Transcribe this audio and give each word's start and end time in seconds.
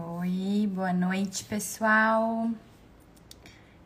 Oi, 0.00 0.70
boa 0.72 0.92
noite, 0.92 1.44
pessoal. 1.44 2.48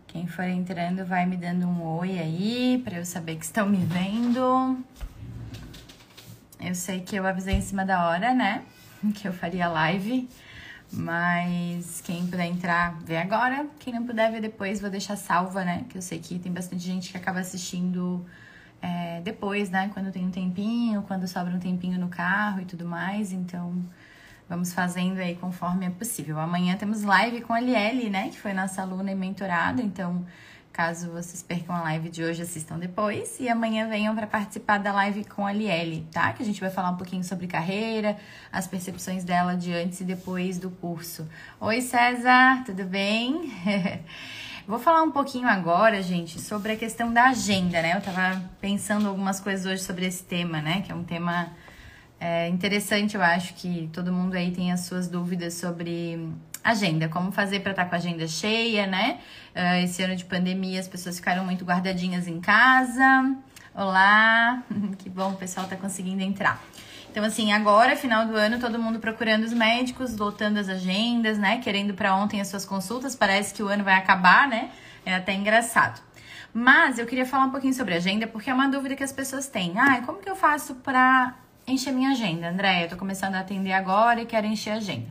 Quem 0.06 0.26
for 0.26 0.44
entrando 0.44 1.06
vai 1.06 1.24
me 1.24 1.38
dando 1.38 1.66
um 1.66 1.82
oi 1.82 2.18
aí 2.18 2.82
para 2.84 2.98
eu 2.98 3.04
saber 3.04 3.36
que 3.36 3.44
estão 3.46 3.66
me 3.66 3.78
vendo. 3.78 4.78
Eu 6.60 6.74
sei 6.74 7.00
que 7.00 7.16
eu 7.16 7.26
avisei 7.26 7.54
em 7.54 7.62
cima 7.62 7.86
da 7.86 8.06
hora, 8.06 8.34
né? 8.34 8.62
Que 9.14 9.26
eu 9.26 9.32
faria 9.32 9.68
live, 9.68 10.28
mas 10.92 12.02
quem 12.02 12.26
puder 12.26 12.46
entrar, 12.46 12.98
vê 13.00 13.16
agora. 13.16 13.66
Quem 13.78 13.94
não 13.94 14.04
puder 14.04 14.30
ver 14.30 14.42
depois, 14.42 14.82
vou 14.82 14.90
deixar 14.90 15.16
salva, 15.16 15.64
né? 15.64 15.86
Que 15.88 15.96
eu 15.96 16.02
sei 16.02 16.18
que 16.18 16.38
tem 16.38 16.52
bastante 16.52 16.82
gente 16.82 17.10
que 17.10 17.16
acaba 17.16 17.40
assistindo 17.40 18.26
é, 18.82 19.22
depois, 19.22 19.70
né? 19.70 19.90
Quando 19.94 20.12
tem 20.12 20.26
um 20.26 20.30
tempinho, 20.30 21.02
quando 21.02 21.26
sobra 21.26 21.54
um 21.54 21.58
tempinho 21.58 21.98
no 21.98 22.08
carro 22.08 22.60
e 22.60 22.66
tudo 22.66 22.84
mais. 22.84 23.32
Então, 23.32 23.82
vamos 24.48 24.72
fazendo 24.72 25.18
aí 25.18 25.34
conforme 25.36 25.86
é 25.86 25.90
possível. 25.90 26.38
Amanhã 26.38 26.76
temos 26.76 27.02
live 27.02 27.40
com 27.42 27.52
a 27.52 27.60
Lielle, 27.60 28.10
né? 28.10 28.28
Que 28.28 28.38
foi 28.38 28.52
nossa 28.52 28.82
aluna 28.82 29.12
e 29.12 29.14
mentorada. 29.14 29.82
Então, 29.82 30.24
caso 30.72 31.10
vocês 31.10 31.42
percam 31.42 31.74
a 31.76 31.82
live 31.82 32.08
de 32.08 32.24
hoje, 32.24 32.42
assistam 32.42 32.78
depois. 32.78 33.38
E 33.38 33.48
amanhã 33.48 33.88
venham 33.88 34.14
para 34.14 34.26
participar 34.26 34.78
da 34.78 34.92
live 34.92 35.24
com 35.24 35.46
a 35.46 35.52
Lielle, 35.52 36.06
tá? 36.10 36.32
Que 36.32 36.42
a 36.42 36.46
gente 36.46 36.60
vai 36.60 36.70
falar 36.70 36.90
um 36.90 36.96
pouquinho 36.96 37.22
sobre 37.22 37.46
carreira, 37.46 38.16
as 38.50 38.66
percepções 38.66 39.24
dela 39.24 39.56
de 39.56 39.72
antes 39.72 40.00
e 40.00 40.04
depois 40.04 40.58
do 40.58 40.70
curso. 40.70 41.28
Oi, 41.60 41.80
César, 41.80 42.62
tudo 42.64 42.84
bem? 42.84 43.52
Vou 44.66 44.78
falar 44.78 45.02
um 45.02 45.10
pouquinho 45.10 45.48
agora, 45.48 46.00
gente, 46.00 46.40
sobre 46.40 46.72
a 46.72 46.76
questão 46.76 47.12
da 47.12 47.30
agenda, 47.30 47.82
né? 47.82 47.96
Eu 47.96 48.00
tava 48.00 48.40
pensando 48.60 49.08
algumas 49.08 49.40
coisas 49.40 49.66
hoje 49.66 49.82
sobre 49.82 50.06
esse 50.06 50.22
tema, 50.22 50.62
né? 50.62 50.82
Que 50.82 50.92
é 50.92 50.94
um 50.94 51.02
tema 51.02 51.50
é, 52.24 52.46
interessante, 52.46 53.16
eu 53.16 53.22
acho 53.22 53.52
que 53.54 53.90
todo 53.92 54.12
mundo 54.12 54.36
aí 54.36 54.52
tem 54.52 54.70
as 54.70 54.82
suas 54.82 55.08
dúvidas 55.08 55.54
sobre 55.54 56.32
agenda, 56.62 57.08
como 57.08 57.32
fazer 57.32 57.58
para 57.58 57.72
estar 57.72 57.82
tá 57.82 57.88
com 57.88 57.96
a 57.96 57.98
agenda 57.98 58.28
cheia, 58.28 58.86
né? 58.86 59.18
Uh, 59.56 59.82
esse 59.82 60.00
ano 60.04 60.14
de 60.14 60.24
pandemia 60.24 60.78
as 60.78 60.86
pessoas 60.86 61.16
ficaram 61.16 61.44
muito 61.44 61.64
guardadinhas 61.64 62.28
em 62.28 62.40
casa. 62.40 63.34
Olá, 63.74 64.62
que 65.02 65.10
bom 65.10 65.32
o 65.32 65.36
pessoal 65.36 65.66
tá 65.66 65.74
conseguindo 65.74 66.22
entrar. 66.22 66.62
Então, 67.10 67.24
assim, 67.24 67.52
agora, 67.52 67.96
final 67.96 68.24
do 68.24 68.36
ano, 68.36 68.60
todo 68.60 68.78
mundo 68.78 69.00
procurando 69.00 69.42
os 69.42 69.52
médicos, 69.52 70.16
lotando 70.16 70.60
as 70.60 70.68
agendas, 70.68 71.36
né? 71.38 71.58
Querendo 71.58 71.92
para 71.92 72.14
ontem 72.14 72.40
as 72.40 72.46
suas 72.46 72.64
consultas. 72.64 73.16
Parece 73.16 73.52
que 73.52 73.64
o 73.64 73.66
ano 73.66 73.82
vai 73.82 73.94
acabar, 73.94 74.46
né? 74.46 74.70
É 75.04 75.12
até 75.12 75.34
engraçado. 75.34 76.00
Mas 76.54 77.00
eu 77.00 77.06
queria 77.06 77.26
falar 77.26 77.46
um 77.46 77.50
pouquinho 77.50 77.74
sobre 77.74 77.94
agenda, 77.94 78.28
porque 78.28 78.48
é 78.48 78.54
uma 78.54 78.68
dúvida 78.68 78.94
que 78.94 79.02
as 79.02 79.12
pessoas 79.12 79.48
têm. 79.48 79.76
Ah, 79.76 80.00
como 80.06 80.20
que 80.20 80.30
eu 80.30 80.36
faço 80.36 80.76
para 80.76 81.34
encher 81.66 81.92
minha 81.92 82.10
agenda? 82.10 82.48
André, 82.48 82.84
eu 82.84 82.88
tô 82.88 82.96
começando 82.96 83.34
a 83.34 83.40
atender 83.40 83.72
agora 83.72 84.22
e 84.22 84.26
quero 84.26 84.46
encher 84.46 84.70
a 84.70 84.76
agenda. 84.76 85.08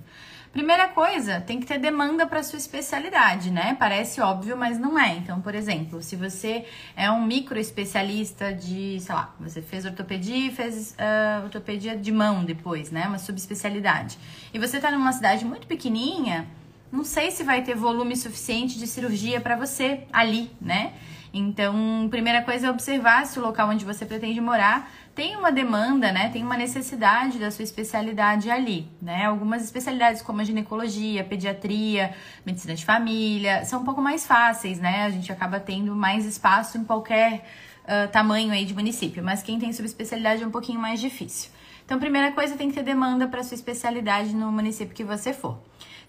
Primeira 0.52 0.90
coisa, 0.90 1.40
tem 1.40 1.62
que 1.62 1.66
ter 1.66 1.78
demanda 1.78 2.28
para 2.28 2.44
sua 2.44 2.58
especialidade, 2.58 3.50
né? 3.50 3.74
Parece 3.80 4.20
óbvio, 4.20 4.58
mas 4.58 4.78
não 4.78 5.00
é. 5.00 5.16
Então, 5.16 5.40
por 5.40 5.56
exemplo, 5.56 6.04
se 6.04 6.18
você 6.18 6.66
é 6.94 7.10
um 7.10 7.26
micro 7.26 7.58
especialista 7.58 8.54
de, 8.54 9.00
sei 9.00 9.16
lá, 9.16 9.34
você 9.40 9.62
fez 9.62 9.86
ortopedia 9.86 10.48
e 10.48 10.52
fez 10.52 10.92
uh, 10.92 11.46
ortopedia 11.46 11.96
de 11.96 12.12
mão 12.12 12.44
depois, 12.44 12.92
né? 12.92 13.08
Uma 13.08 13.18
subespecialidade. 13.18 14.18
E 14.54 14.60
você 14.60 14.76
está 14.76 14.92
numa 14.92 15.14
cidade 15.14 15.46
muito 15.46 15.66
pequenininha, 15.68 16.46
não 16.92 17.06
sei 17.06 17.32
se 17.32 17.44
vai 17.44 17.64
ter 17.64 17.74
volume 17.74 18.18
suficiente 18.18 18.78
de 18.78 18.86
cirurgia 18.86 19.40
para 19.40 19.56
você 19.56 20.04
ali, 20.12 20.52
né? 20.60 20.92
Então, 21.34 22.08
primeira 22.10 22.42
coisa 22.42 22.68
é 22.68 22.70
observar 22.70 23.26
se 23.26 23.40
o 23.40 23.42
local 23.42 23.70
onde 23.70 23.86
você 23.86 24.06
pretende 24.06 24.42
morar 24.42 24.92
tem 25.16 25.36
uma 25.36 25.52
demanda, 25.52 26.12
né? 26.12 26.30
Tem 26.30 26.44
uma 26.44 26.58
necessidade 26.58 27.38
da 27.38 27.52
sua 27.52 27.64
especialidade 27.64 28.50
ali, 28.50 28.88
né? 29.02 29.26
Algumas 29.26 29.64
especialidades 29.64 30.22
como 30.22 30.42
a 30.42 30.44
ginecologia, 30.44 31.24
pediatria, 31.24 32.14
medicina 32.46 32.76
de 32.76 32.86
família, 32.86 33.64
são 33.66 33.82
um 33.82 33.86
pouco 33.86 34.02
mais 34.02 34.26
fáceis, 34.26 34.80
né? 34.80 35.06
A 35.06 35.10
gente 35.10 35.32
acaba 35.32 35.60
tendo 35.60 35.96
mais 35.96 36.26
espaço 36.26 36.78
em 36.78 36.84
qualquer 36.84 37.46
uh, 37.84 38.12
tamanho 38.12 38.52
aí 38.52 38.66
de 38.66 38.74
município, 38.74 39.24
mas 39.24 39.42
quem 39.42 39.60
tem 39.60 39.72
subespecialidade 39.72 40.44
é 40.44 40.48
um 40.48 40.52
pouquinho 40.52 40.80
mais 40.80 41.00
difícil. 41.00 41.50
Então, 41.86 42.00
primeira 42.00 42.32
coisa, 42.32 42.56
tem 42.56 42.70
que 42.70 42.76
ter 42.76 42.84
demanda 42.84 43.28
para 43.28 43.44
sua 43.44 43.56
especialidade 43.56 44.34
no 44.34 44.52
município 44.52 44.96
que 44.96 45.04
você 45.04 45.34
for. 45.34 45.58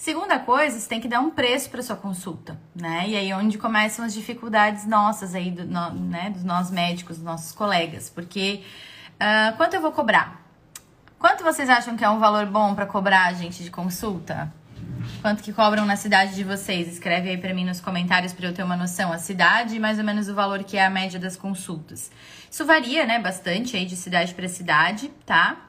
Segunda 0.02 0.36
coisa, 0.40 0.80
você 0.80 0.88
tem 0.88 1.00
que 1.00 1.06
dar 1.06 1.20
um 1.20 1.30
preço 1.30 1.70
para 1.70 1.80
sua 1.80 1.94
consulta, 1.94 2.58
né? 2.74 3.04
E 3.06 3.16
aí 3.16 3.30
é 3.30 3.36
onde 3.36 3.56
começam 3.56 4.04
as 4.04 4.12
dificuldades 4.12 4.84
nossas 4.84 5.32
aí, 5.32 5.48
do, 5.48 5.64
no, 5.64 5.90
né, 5.90 6.28
dos 6.30 6.42
nós 6.42 6.72
médicos, 6.72 7.18
dos 7.18 7.24
nossos 7.24 7.52
colegas, 7.52 8.10
porque 8.10 8.64
Uh, 9.22 9.56
quanto 9.56 9.74
eu 9.74 9.80
vou 9.80 9.92
cobrar? 9.92 10.42
Quanto 11.16 11.44
vocês 11.44 11.70
acham 11.70 11.96
que 11.96 12.04
é 12.04 12.10
um 12.10 12.18
valor 12.18 12.44
bom 12.46 12.74
para 12.74 12.86
cobrar, 12.86 13.32
gente, 13.34 13.62
de 13.62 13.70
consulta? 13.70 14.52
Quanto 15.20 15.44
que 15.44 15.52
cobram 15.52 15.86
na 15.86 15.94
cidade 15.94 16.34
de 16.34 16.42
vocês? 16.42 16.88
Escreve 16.88 17.30
aí 17.30 17.38
para 17.38 17.54
mim 17.54 17.64
nos 17.64 17.80
comentários 17.80 18.32
para 18.32 18.46
eu 18.46 18.52
ter 18.52 18.64
uma 18.64 18.76
noção. 18.76 19.12
A 19.12 19.18
cidade 19.18 19.76
e 19.76 19.78
mais 19.78 19.98
ou 19.98 20.04
menos 20.04 20.28
o 20.28 20.34
valor 20.34 20.64
que 20.64 20.76
é 20.76 20.84
a 20.84 20.90
média 20.90 21.20
das 21.20 21.36
consultas. 21.36 22.10
Isso 22.50 22.66
varia, 22.66 23.06
né, 23.06 23.20
bastante 23.20 23.76
aí 23.76 23.86
de 23.86 23.94
cidade 23.94 24.34
para 24.34 24.48
cidade, 24.48 25.08
tá? 25.24 25.68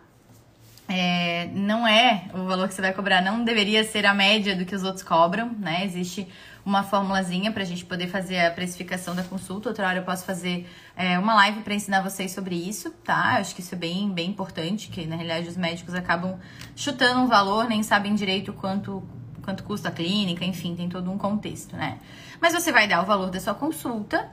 É, 0.95 1.49
não 1.55 1.87
é 1.87 2.25
o 2.35 2.43
valor 2.45 2.67
que 2.67 2.73
você 2.75 2.81
vai 2.81 2.93
cobrar, 2.93 3.19
não 3.19 3.43
deveria 3.43 3.83
ser 3.83 4.05
a 4.05 4.13
média 4.13 4.55
do 4.55 4.63
que 4.63 4.75
os 4.75 4.83
outros 4.83 5.01
cobram, 5.01 5.51
né? 5.57 5.83
Existe 5.83 6.27
uma 6.63 6.83
formulazinha 6.83 7.51
para 7.51 7.63
a 7.63 7.65
gente 7.65 7.83
poder 7.83 8.07
fazer 8.07 8.39
a 8.45 8.51
precificação 8.51 9.15
da 9.15 9.23
consulta. 9.23 9.69
Outra 9.69 9.87
hora 9.87 9.97
eu 9.97 10.03
posso 10.03 10.23
fazer 10.23 10.69
é, 10.95 11.17
uma 11.17 11.33
live 11.33 11.61
para 11.61 11.73
ensinar 11.73 12.01
vocês 12.01 12.31
sobre 12.31 12.53
isso, 12.53 12.91
tá? 13.03 13.33
Eu 13.33 13.41
acho 13.41 13.55
que 13.55 13.61
isso 13.61 13.73
é 13.73 13.77
bem, 13.77 14.07
bem 14.11 14.29
importante, 14.29 14.89
que 14.89 15.07
na 15.07 15.15
realidade 15.15 15.47
os 15.47 15.57
médicos 15.57 15.95
acabam 15.95 16.37
chutando 16.75 17.21
um 17.21 17.27
valor, 17.27 17.67
nem 17.67 17.81
sabem 17.81 18.13
direito 18.13 18.53
quanto, 18.53 19.01
quanto 19.41 19.63
custa 19.63 19.89
a 19.89 19.91
clínica, 19.91 20.45
enfim, 20.45 20.75
tem 20.75 20.87
todo 20.87 21.09
um 21.09 21.17
contexto, 21.17 21.75
né? 21.75 21.97
Mas 22.39 22.53
você 22.53 22.71
vai 22.71 22.87
dar 22.87 23.01
o 23.01 23.05
valor 23.07 23.31
da 23.31 23.39
sua 23.39 23.55
consulta, 23.55 24.29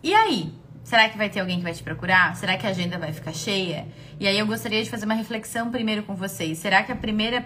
e 0.00 0.14
aí? 0.14 0.54
Será 0.84 1.08
que 1.08 1.16
vai 1.16 1.30
ter 1.30 1.40
alguém 1.40 1.56
que 1.56 1.62
vai 1.62 1.72
te 1.72 1.82
procurar? 1.82 2.36
Será 2.36 2.58
que 2.58 2.66
a 2.66 2.70
agenda 2.70 2.98
vai 2.98 3.10
ficar 3.10 3.32
cheia? 3.32 3.88
E 4.20 4.28
aí 4.28 4.38
eu 4.38 4.46
gostaria 4.46 4.84
de 4.84 4.90
fazer 4.90 5.06
uma 5.06 5.14
reflexão 5.14 5.70
primeiro 5.70 6.02
com 6.02 6.14
vocês. 6.14 6.58
Será 6.58 6.82
que 6.82 6.92
a 6.92 6.96
primeira 6.96 7.44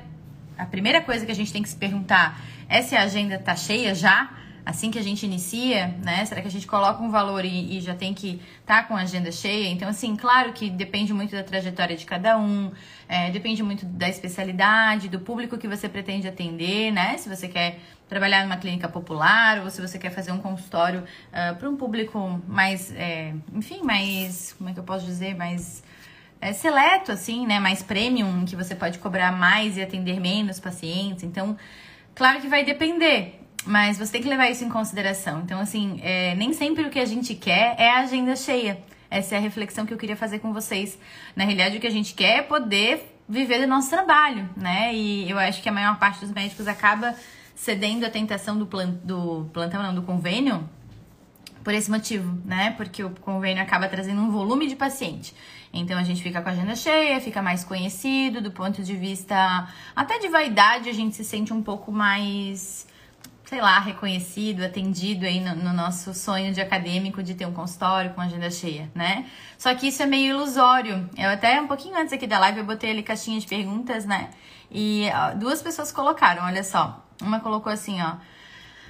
a 0.59 0.67
primeira 0.67 1.01
coisa 1.01 1.25
que 1.25 1.31
a 1.31 1.35
gente 1.35 1.53
tem 1.53 1.63
que 1.63 1.69
se 1.69 1.77
perguntar 1.77 2.41
é 2.69 2.83
se 2.83 2.97
a 2.97 3.03
agenda 3.03 3.39
tá 3.39 3.55
cheia 3.55 3.95
já, 3.95 4.29
assim 4.69 4.91
que 4.91 4.99
a 4.99 5.03
gente 5.03 5.25
inicia, 5.25 5.97
né? 6.05 6.27
Será 6.27 6.43
que 6.43 6.47
a 6.47 6.51
gente 6.51 6.67
coloca 6.67 7.03
um 7.03 7.11
valor 7.11 7.43
e, 7.43 7.79
e 7.79 7.81
já 7.81 7.95
tem 7.95 8.13
que 8.13 8.39
estar 8.61 8.83
tá 8.83 8.85
com 8.85 8.95
a 8.95 9.01
agenda 9.01 9.33
cheia? 9.33 9.71
Então, 9.71 9.89
assim, 9.89 10.15
claro 10.15 10.53
que 10.53 10.69
depende 10.69 11.11
muito 11.15 11.35
da 11.35 11.43
trajetória 11.43 11.97
de 11.97 12.05
cada 12.05 12.37
um, 12.37 12.71
é, 13.09 13.31
depende 13.31 13.63
muito 13.63 13.87
da 13.87 14.07
especialidade, 14.11 15.09
do 15.09 15.21
público 15.21 15.57
que 15.57 15.67
você 15.67 15.89
pretende 15.89 16.29
atender, 16.29 16.91
né? 16.93 17.17
Se 17.17 17.31
você 17.31 17.49
quer 17.49 17.79
trabalhar 18.11 18.45
numa 18.45 18.59
clínica 18.59 18.91
popular 18.91 19.61
ou 19.61 19.71
se 19.71 19.81
você 19.81 19.99
quer 19.99 20.11
fazer 20.11 20.33
um 20.33 20.39
consultório 20.39 21.01
uh, 21.01 21.05
ah, 21.33 21.55
para 21.59 21.69
um 21.71 21.77
público 21.77 22.39
mais, 22.47 22.93
é, 22.95 23.33
enfim, 23.55 23.83
mais, 23.83 24.53
como 24.53 24.69
é 24.69 24.75
que 24.75 24.81
eu 24.81 24.85
posso 24.85 25.07
dizer, 25.07 25.35
mais 25.35 25.83
é, 26.43 26.53
seleto, 26.53 27.11
assim, 27.11 27.47
né? 27.47 27.59
Mais 27.59 27.83
premium, 27.83 28.45
que 28.45 28.55
você 28.55 28.75
pode 28.75 28.99
cobrar 28.99 29.33
mais 29.33 29.79
e 29.79 29.83
atender 29.83 30.21
menos 30.21 30.61
pacientes. 30.61 31.25
Então, 31.25 31.57
claro 32.15 32.39
que 32.43 32.49
vai 32.49 32.67
depender, 32.67 33.38
mas 33.65 33.99
você 33.99 34.13
tem 34.13 34.23
que 34.23 34.29
levar 34.29 34.51
isso 34.51 34.65
em 34.65 34.69
consideração. 34.69 35.41
Então, 35.41 35.61
assim, 35.61 36.01
é, 36.03 36.35
nem 36.35 36.53
sempre 36.53 36.85
o 36.85 36.91
que 36.91 36.99
a 36.99 37.05
gente 37.05 37.35
quer 37.35 37.75
é 37.79 37.91
a 37.91 38.01
agenda 38.01 38.35
cheia. 38.37 38.81
Essa 39.11 39.35
é 39.35 39.39
a 39.39 39.41
reflexão 39.41 39.87
que 39.87 39.93
eu 39.93 39.99
queria 39.99 40.17
fazer 40.17 40.39
com 40.39 40.53
vocês. 40.53 40.99
Na 41.35 41.45
realidade, 41.45 41.79
o 41.79 41.81
que 41.81 41.87
a 41.87 41.91
gente 41.91 42.15
quer 42.15 42.39
é 42.39 42.43
poder 42.43 43.15
viver 43.29 43.61
do 43.61 43.67
nosso 43.67 43.91
trabalho, 43.91 44.49
né? 44.57 44.95
E 44.95 45.31
eu 45.31 45.39
acho 45.39 45.63
que 45.63 45.69
a 45.69 45.73
maior 45.73 45.99
parte 45.99 46.21
dos 46.21 46.33
médicos 46.33 46.67
acaba 46.67 47.15
cedendo 47.55 48.05
à 48.05 48.11
tentação 48.11 48.59
do, 48.59 48.67
plan 48.67 48.91
do 49.03 49.51
plantão, 49.53 49.83
não, 49.83 49.95
do 49.95 50.03
convênio, 50.03 50.69
por 51.63 51.75
esse 51.75 51.91
motivo, 51.91 52.41
né? 52.45 52.71
Porque 52.77 53.03
o 53.05 53.11
convênio 53.11 53.63
acaba 53.63 53.89
trazendo 53.89 54.21
um 54.21 54.31
volume 54.31 54.67
de 54.67 54.77
paciente. 54.77 55.35
Então 55.73 55.99
a 55.99 56.03
gente 56.03 56.23
fica 56.23 56.41
com 56.41 56.49
a 56.49 56.53
agenda 56.53 56.75
cheia, 56.75 57.21
fica 57.21 57.43
mais 57.43 57.65
conhecido 57.65 58.41
do 58.41 58.51
ponto 58.51 58.83
de 58.83 58.97
vista 58.97 59.69
até 59.95 60.19
de 60.19 60.29
vaidade, 60.29 60.89
a 60.89 60.95
gente 60.95 61.17
se 61.17 61.25
sente 61.25 61.53
um 61.53 61.63
pouco 61.63 61.93
mais, 61.93 62.87
sei 63.49 63.63
lá, 63.63 63.79
reconhecido, 63.79 64.63
atendido 64.63 65.25
aí 65.25 65.41
no, 65.41 65.55
no 65.55 65.73
nosso 65.73 66.13
sonho 66.13 66.53
de 66.53 66.61
acadêmico 66.61 67.23
de 67.23 67.35
ter 67.35 67.47
um 67.47 67.53
consultório 67.55 68.13
com 68.13 68.21
agenda 68.21 68.51
cheia, 68.51 68.91
né? 68.95 69.25
Só 69.57 69.75
que 69.75 69.89
isso 69.89 70.03
é 70.03 70.07
meio 70.07 70.37
ilusório. 70.37 71.09
Eu 71.17 71.31
até 71.31 71.59
um 71.59 71.67
pouquinho 71.67 71.97
antes 71.97 72.13
aqui 72.13 72.27
da 72.27 72.39
live 72.39 72.59
eu 72.59 72.67
botei 72.67 72.91
ali 72.91 73.03
caixinha 73.03 73.41
de 73.41 73.47
perguntas, 73.47 74.05
né? 74.05 74.29
E 74.71 75.09
ó, 75.15 75.35
duas 75.35 75.63
pessoas 75.63 75.91
colocaram, 75.91 76.45
olha 76.45 76.63
só. 76.63 77.03
Uma 77.23 77.41
colocou 77.41 77.73
assim, 77.73 77.99
ó. 78.03 78.17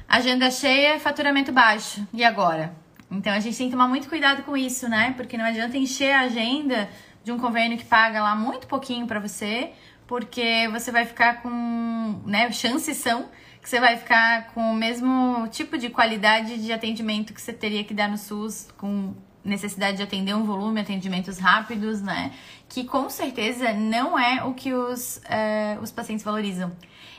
Agenda 0.09 0.51
cheia, 0.51 0.99
faturamento 0.99 1.53
baixo. 1.53 2.05
E 2.13 2.25
agora? 2.25 2.75
Então 3.09 3.33
a 3.33 3.39
gente 3.39 3.57
tem 3.57 3.69
que 3.69 3.73
tomar 3.73 3.87
muito 3.87 4.09
cuidado 4.09 4.43
com 4.43 4.57
isso, 4.57 4.89
né? 4.89 5.15
Porque 5.17 5.39
não 5.39 5.45
adianta 5.45 5.77
encher 5.77 6.11
a 6.11 6.23
agenda 6.23 6.91
de 7.23 7.31
um 7.31 7.39
convênio 7.39 7.79
que 7.79 7.85
paga 7.85 8.21
lá 8.21 8.35
muito 8.35 8.67
pouquinho 8.67 9.07
para 9.07 9.21
você, 9.21 9.71
porque 10.05 10.69
você 10.73 10.91
vai 10.91 11.05
ficar 11.05 11.43
com, 11.43 12.21
né, 12.27 12.51
chances 12.51 12.97
são 12.97 13.29
que 13.69 13.71
você 13.71 13.81
vai 13.81 13.99
ficar 13.99 14.47
com 14.55 14.73
o 14.73 14.75
mesmo 14.75 15.47
tipo 15.51 15.77
de 15.77 15.91
qualidade 15.91 16.57
de 16.57 16.73
atendimento 16.73 17.35
que 17.35 17.43
você 17.43 17.53
teria 17.53 17.85
que 17.85 17.93
dar 17.93 18.09
no 18.09 18.17
SUS 18.17 18.67
com 18.79 19.13
necessidade 19.45 19.99
de 19.99 20.03
atender 20.03 20.35
um 20.35 20.45
volume, 20.45 20.81
atendimentos 20.81 21.39
rápidos, 21.39 22.01
né? 22.01 22.33
que 22.67 22.85
com 22.85 23.11
certeza 23.11 23.75
não 23.75 24.19
é 24.19 24.43
o 24.43 24.55
que 24.55 24.73
os, 24.73 25.19
uh, 25.19 25.83
os 25.83 25.93
pacientes 25.93 26.25
valorizam. 26.25 26.73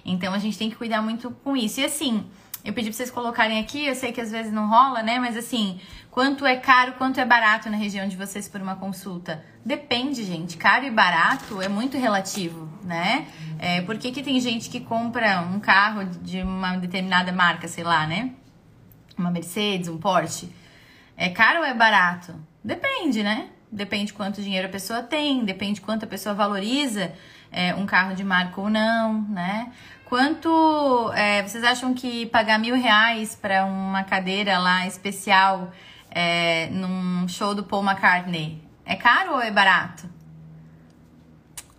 Então 0.03 0.33
a 0.33 0.39
gente 0.39 0.57
tem 0.57 0.71
que 0.71 0.75
cuidar 0.75 1.03
muito 1.03 1.29
com 1.43 1.55
isso. 1.55 1.81
E 1.81 1.85
assim, 1.85 2.25
eu 2.65 2.73
pedi 2.73 2.89
pra 2.89 2.97
vocês 2.97 3.11
colocarem 3.11 3.59
aqui, 3.59 3.85
eu 3.85 3.93
sei 3.93 4.11
que 4.11 4.19
às 4.19 4.31
vezes 4.31 4.51
não 4.51 4.67
rola, 4.67 5.03
né? 5.03 5.19
Mas 5.19 5.37
assim, 5.37 5.79
quanto 6.11 6.45
é 6.45 6.55
caro, 6.55 6.93
quanto 6.93 7.19
é 7.19 7.25
barato 7.25 7.69
na 7.69 7.77
região 7.77 8.07
de 8.07 8.15
vocês 8.15 8.47
por 8.47 8.61
uma 8.61 8.75
consulta? 8.75 9.43
Depende, 9.65 10.23
gente. 10.23 10.57
Caro 10.57 10.85
e 10.85 10.91
barato 10.91 11.61
é 11.61 11.67
muito 11.67 11.97
relativo, 11.97 12.69
né? 12.83 13.27
É, 13.57 13.81
por 13.81 13.97
que, 13.97 14.11
que 14.11 14.23
tem 14.23 14.39
gente 14.39 14.69
que 14.69 14.79
compra 14.79 15.41
um 15.41 15.59
carro 15.59 16.05
de 16.05 16.41
uma 16.41 16.77
determinada 16.77 17.31
marca, 17.31 17.67
sei 17.67 17.83
lá, 17.83 18.07
né? 18.07 18.31
Uma 19.17 19.31
Mercedes, 19.31 19.89
um 19.89 19.97
Porsche. 19.97 20.53
É 21.15 21.29
caro 21.29 21.59
ou 21.59 21.65
é 21.65 21.73
barato? 21.73 22.35
Depende, 22.63 23.21
né? 23.21 23.49
Depende 23.71 24.13
quanto 24.13 24.41
dinheiro 24.41 24.67
a 24.67 24.71
pessoa 24.71 25.03
tem, 25.03 25.45
depende 25.45 25.79
quanto 25.79 26.03
a 26.03 26.07
pessoa 26.07 26.33
valoriza 26.33 27.13
é, 27.51 27.75
um 27.75 27.85
carro 27.85 28.15
de 28.15 28.23
marca 28.23 28.59
ou 28.59 28.69
não, 28.69 29.21
né? 29.23 29.71
Quanto 30.05 31.11
é, 31.13 31.43
vocês 31.43 31.63
acham 31.63 31.93
que 31.93 32.25
pagar 32.27 32.57
mil 32.57 32.75
reais 32.75 33.35
para 33.35 33.65
uma 33.65 34.03
cadeira 34.03 34.57
lá 34.57 34.87
especial 34.87 35.71
é, 36.11 36.67
num 36.67 37.27
show 37.27 37.53
do 37.53 37.63
Paul 37.63 37.83
McCartney 37.83 38.61
é 38.85 38.95
caro 38.95 39.33
ou 39.33 39.41
é 39.41 39.51
barato? 39.51 40.09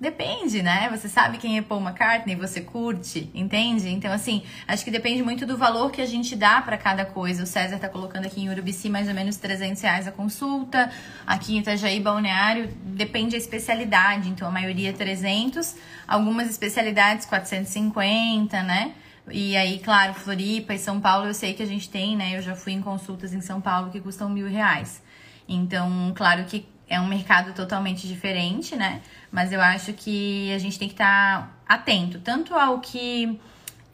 Depende, 0.00 0.62
né? 0.62 0.88
Você 0.90 1.10
sabe 1.10 1.36
quem 1.36 1.58
é 1.58 1.62
Paul 1.62 1.82
McCartney, 1.82 2.34
você 2.34 2.62
curte, 2.62 3.28
entende? 3.34 3.90
Então, 3.90 4.10
assim, 4.10 4.42
acho 4.66 4.82
que 4.82 4.90
depende 4.90 5.22
muito 5.22 5.44
do 5.44 5.58
valor 5.58 5.90
que 5.90 6.00
a 6.00 6.06
gente 6.06 6.34
dá 6.34 6.62
para 6.62 6.78
cada 6.78 7.04
coisa. 7.04 7.42
O 7.42 7.46
César 7.46 7.78
tá 7.78 7.86
colocando 7.86 8.24
aqui 8.24 8.40
em 8.40 8.48
Urubici 8.48 8.88
mais 8.88 9.08
ou 9.08 9.14
menos 9.14 9.36
300 9.36 9.82
reais 9.82 10.08
a 10.08 10.10
consulta. 10.10 10.90
Aqui 11.26 11.54
em 11.54 11.58
Itajaí, 11.58 12.00
Balneário, 12.00 12.68
depende 12.82 13.32
da 13.32 13.36
especialidade. 13.36 14.30
Então, 14.30 14.48
a 14.48 14.50
maioria 14.50 14.90
300, 14.90 15.76
algumas 16.08 16.48
especialidades 16.48 17.26
450, 17.26 18.62
né? 18.62 18.94
E 19.28 19.56
aí, 19.56 19.78
claro, 19.78 20.14
Floripa 20.14 20.74
e 20.74 20.78
São 20.78 21.00
Paulo, 21.00 21.26
eu 21.26 21.34
sei 21.34 21.54
que 21.54 21.62
a 21.62 21.66
gente 21.66 21.88
tem, 21.88 22.16
né? 22.16 22.36
Eu 22.36 22.42
já 22.42 22.56
fui 22.56 22.72
em 22.72 22.80
consultas 22.80 23.32
em 23.32 23.40
São 23.40 23.60
Paulo 23.60 23.90
que 23.90 24.00
custam 24.00 24.28
mil 24.28 24.48
reais. 24.48 25.02
Então, 25.48 26.12
claro 26.16 26.44
que 26.44 26.66
é 26.88 27.00
um 27.00 27.06
mercado 27.06 27.52
totalmente 27.54 28.08
diferente, 28.08 28.74
né? 28.74 29.00
Mas 29.30 29.52
eu 29.52 29.60
acho 29.60 29.92
que 29.92 30.52
a 30.52 30.58
gente 30.58 30.78
tem 30.78 30.88
que 30.88 30.94
estar 30.94 31.42
tá 31.42 31.74
atento 31.74 32.18
tanto 32.18 32.54
ao 32.54 32.80
que 32.80 33.40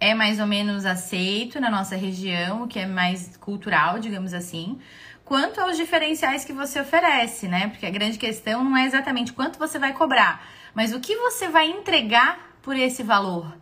é 0.01 0.15
mais 0.15 0.41
ou 0.41 0.47
menos 0.47 0.87
aceito 0.87 1.61
na 1.61 1.71
nossa 1.71 1.97
região, 1.97 2.63
o 2.63 2.69
que 2.69 2.79
é 2.79 2.87
mais 2.87 3.37
cultural, 3.37 3.99
digamos 3.99 4.33
assim, 4.33 4.79
quanto 5.25 5.61
aos 5.61 5.77
diferenciais 5.77 6.45
que 6.45 6.53
você 6.53 6.81
oferece, 6.81 7.49
né? 7.49 7.69
Porque 7.69 7.85
a 7.85 7.91
grande 7.91 8.19
questão 8.19 8.65
não 8.65 8.77
é 8.77 8.87
exatamente 8.87 9.33
quanto 9.33 9.59
você 9.59 9.79
vai 9.79 9.93
cobrar, 9.93 10.47
mas 10.75 10.95
o 10.95 11.01
que 11.01 11.17
você 11.17 11.49
vai 11.49 11.67
entregar 11.67 12.57
por 12.63 12.77
esse 12.77 13.03
valor 13.03 13.55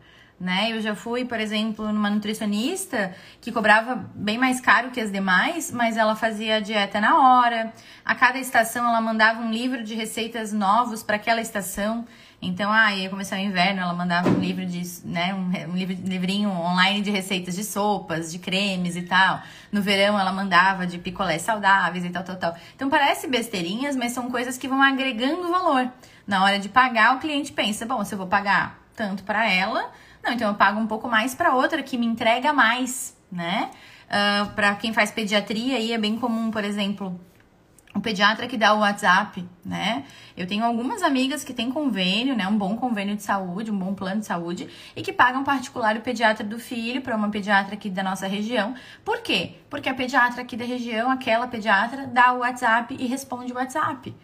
né? 0.45 0.73
Eu 0.73 0.81
já 0.83 0.95
fui, 0.95 1.25
por 1.25 1.41
exemplo, 1.41 1.91
numa 1.91 2.11
nutricionista 2.11 3.15
que 3.41 3.51
cobrava 3.51 3.97
bem 4.15 4.37
mais 4.37 4.61
caro 4.61 4.91
que 4.91 5.01
as 5.01 5.11
demais, 5.11 5.73
mas 5.73 5.97
ela 5.97 6.15
fazia 6.15 6.57
a 6.57 6.61
dieta 6.61 7.01
na 7.01 7.19
hora. 7.19 7.73
A 8.05 8.15
cada 8.15 8.39
estação 8.39 8.87
ela 8.87 9.01
mandava 9.01 9.41
um 9.41 9.51
livro 9.51 9.83
de 9.83 9.95
receitas 9.95 10.53
novos 10.53 11.03
para 11.03 11.17
aquela 11.17 11.41
estação. 11.41 12.05
Então, 12.43 12.71
ah, 12.71 12.95
ia 12.95 13.09
começar 13.09 13.37
o 13.37 13.39
inverno, 13.39 13.81
ela 13.81 13.95
mandava 13.95 14.29
um 14.29 14.39
livro 14.39 14.67
de, 14.67 14.83
né, 15.07 15.33
um, 15.33 15.73
um 15.73 15.77
livrinho 15.77 16.51
online 16.51 17.01
de 17.01 17.11
receitas 17.11 17.55
de 17.55 17.65
sopas, 17.65 18.31
de 18.31 18.39
cremes 18.39 18.97
e 18.97 19.03
tal. 19.03 19.41
No 19.73 19.81
verão 19.81 20.21
ela 20.21 20.31
mandava 20.31 20.87
de 20.87 20.99
picolés 20.99 21.41
saudáveis 21.41 22.05
e 22.05 22.11
tal, 22.11 22.23
tal, 22.23 22.37
tal. 22.37 22.55
Então 22.77 22.91
parece 22.91 23.27
besteirinhas, 23.27 23.97
mas 23.97 24.13
são 24.13 24.31
coisas 24.31 24.59
que 24.59 24.69
vão 24.69 24.83
agregando 24.83 25.51
valor. 25.51 25.91
Na 26.27 26.45
hora 26.45 26.59
de 26.59 26.69
pagar, 26.69 27.17
o 27.17 27.19
cliente 27.19 27.51
pensa, 27.51 27.87
bom, 27.87 28.05
se 28.05 28.13
eu 28.13 28.19
vou 28.19 28.27
pagar 28.27 28.79
tanto 28.95 29.25
para 29.25 29.51
ela, 29.51 29.91
não, 30.25 30.33
então 30.33 30.49
eu 30.49 30.55
pago 30.55 30.81
um 30.81 30.87
pouco 30.87 31.09
mais 31.09 31.35
para 31.35 31.55
outra 31.55 31.83
que 31.83 31.99
me 31.99 32.07
entrega 32.07 32.53
mais, 32.53 33.17
né? 33.31 33.71
Uh, 34.05 34.11
ah, 34.11 34.53
para 34.55 34.75
quem 34.77 34.93
faz 34.93 35.11
pediatria 35.11 35.77
aí 35.77 35.93
é 35.93 35.99
bem 35.99 36.17
comum, 36.17 36.51
por 36.51 36.65
exemplo, 36.65 37.19
um 37.95 38.01
pediatra 38.01 38.47
que 38.49 38.57
dá 38.57 38.75
o 38.75 38.81
WhatsApp, 38.81 39.47
né? 39.65 40.05
Eu 40.37 40.47
tenho 40.47 40.65
algumas 40.65 41.03
amigas 41.03 41.45
que 41.45 41.53
têm 41.53 41.71
convênio, 41.71 42.35
né? 42.35 42.47
Um 42.49 42.57
bom 42.57 42.77
convênio 42.77 43.15
de 43.15 43.23
saúde, 43.23 43.71
um 43.71 43.79
bom 43.79 43.95
plano 43.95 44.21
de 44.21 44.27
saúde 44.27 44.69
e 44.97 45.03
que 45.03 45.13
pagam 45.13 45.45
particular 45.45 45.97
o 45.97 46.01
pediatra 46.01 46.45
do 46.45 46.59
filho 46.59 47.03
para 47.03 47.15
uma 47.15 47.31
pediatra 47.31 47.75
aqui 47.75 47.89
da 47.89 48.03
nossa 48.03 48.27
região. 48.27 48.75
Por 49.05 49.21
quê? 49.21 49.57
Porque 49.71 49.89
a 49.89 49.95
pediatra 49.95 50.43
aqui 50.43 50.57
da 50.57 50.65
região, 50.65 51.11
aquela 51.11 51.47
pediatra, 51.47 52.07
dá 52.07 52.33
o 52.33 52.39
WhatsApp 52.39 52.97
e 52.99 53.07
responde 53.07 53.53
o 53.53 53.57
WhatsApp. 53.57 54.15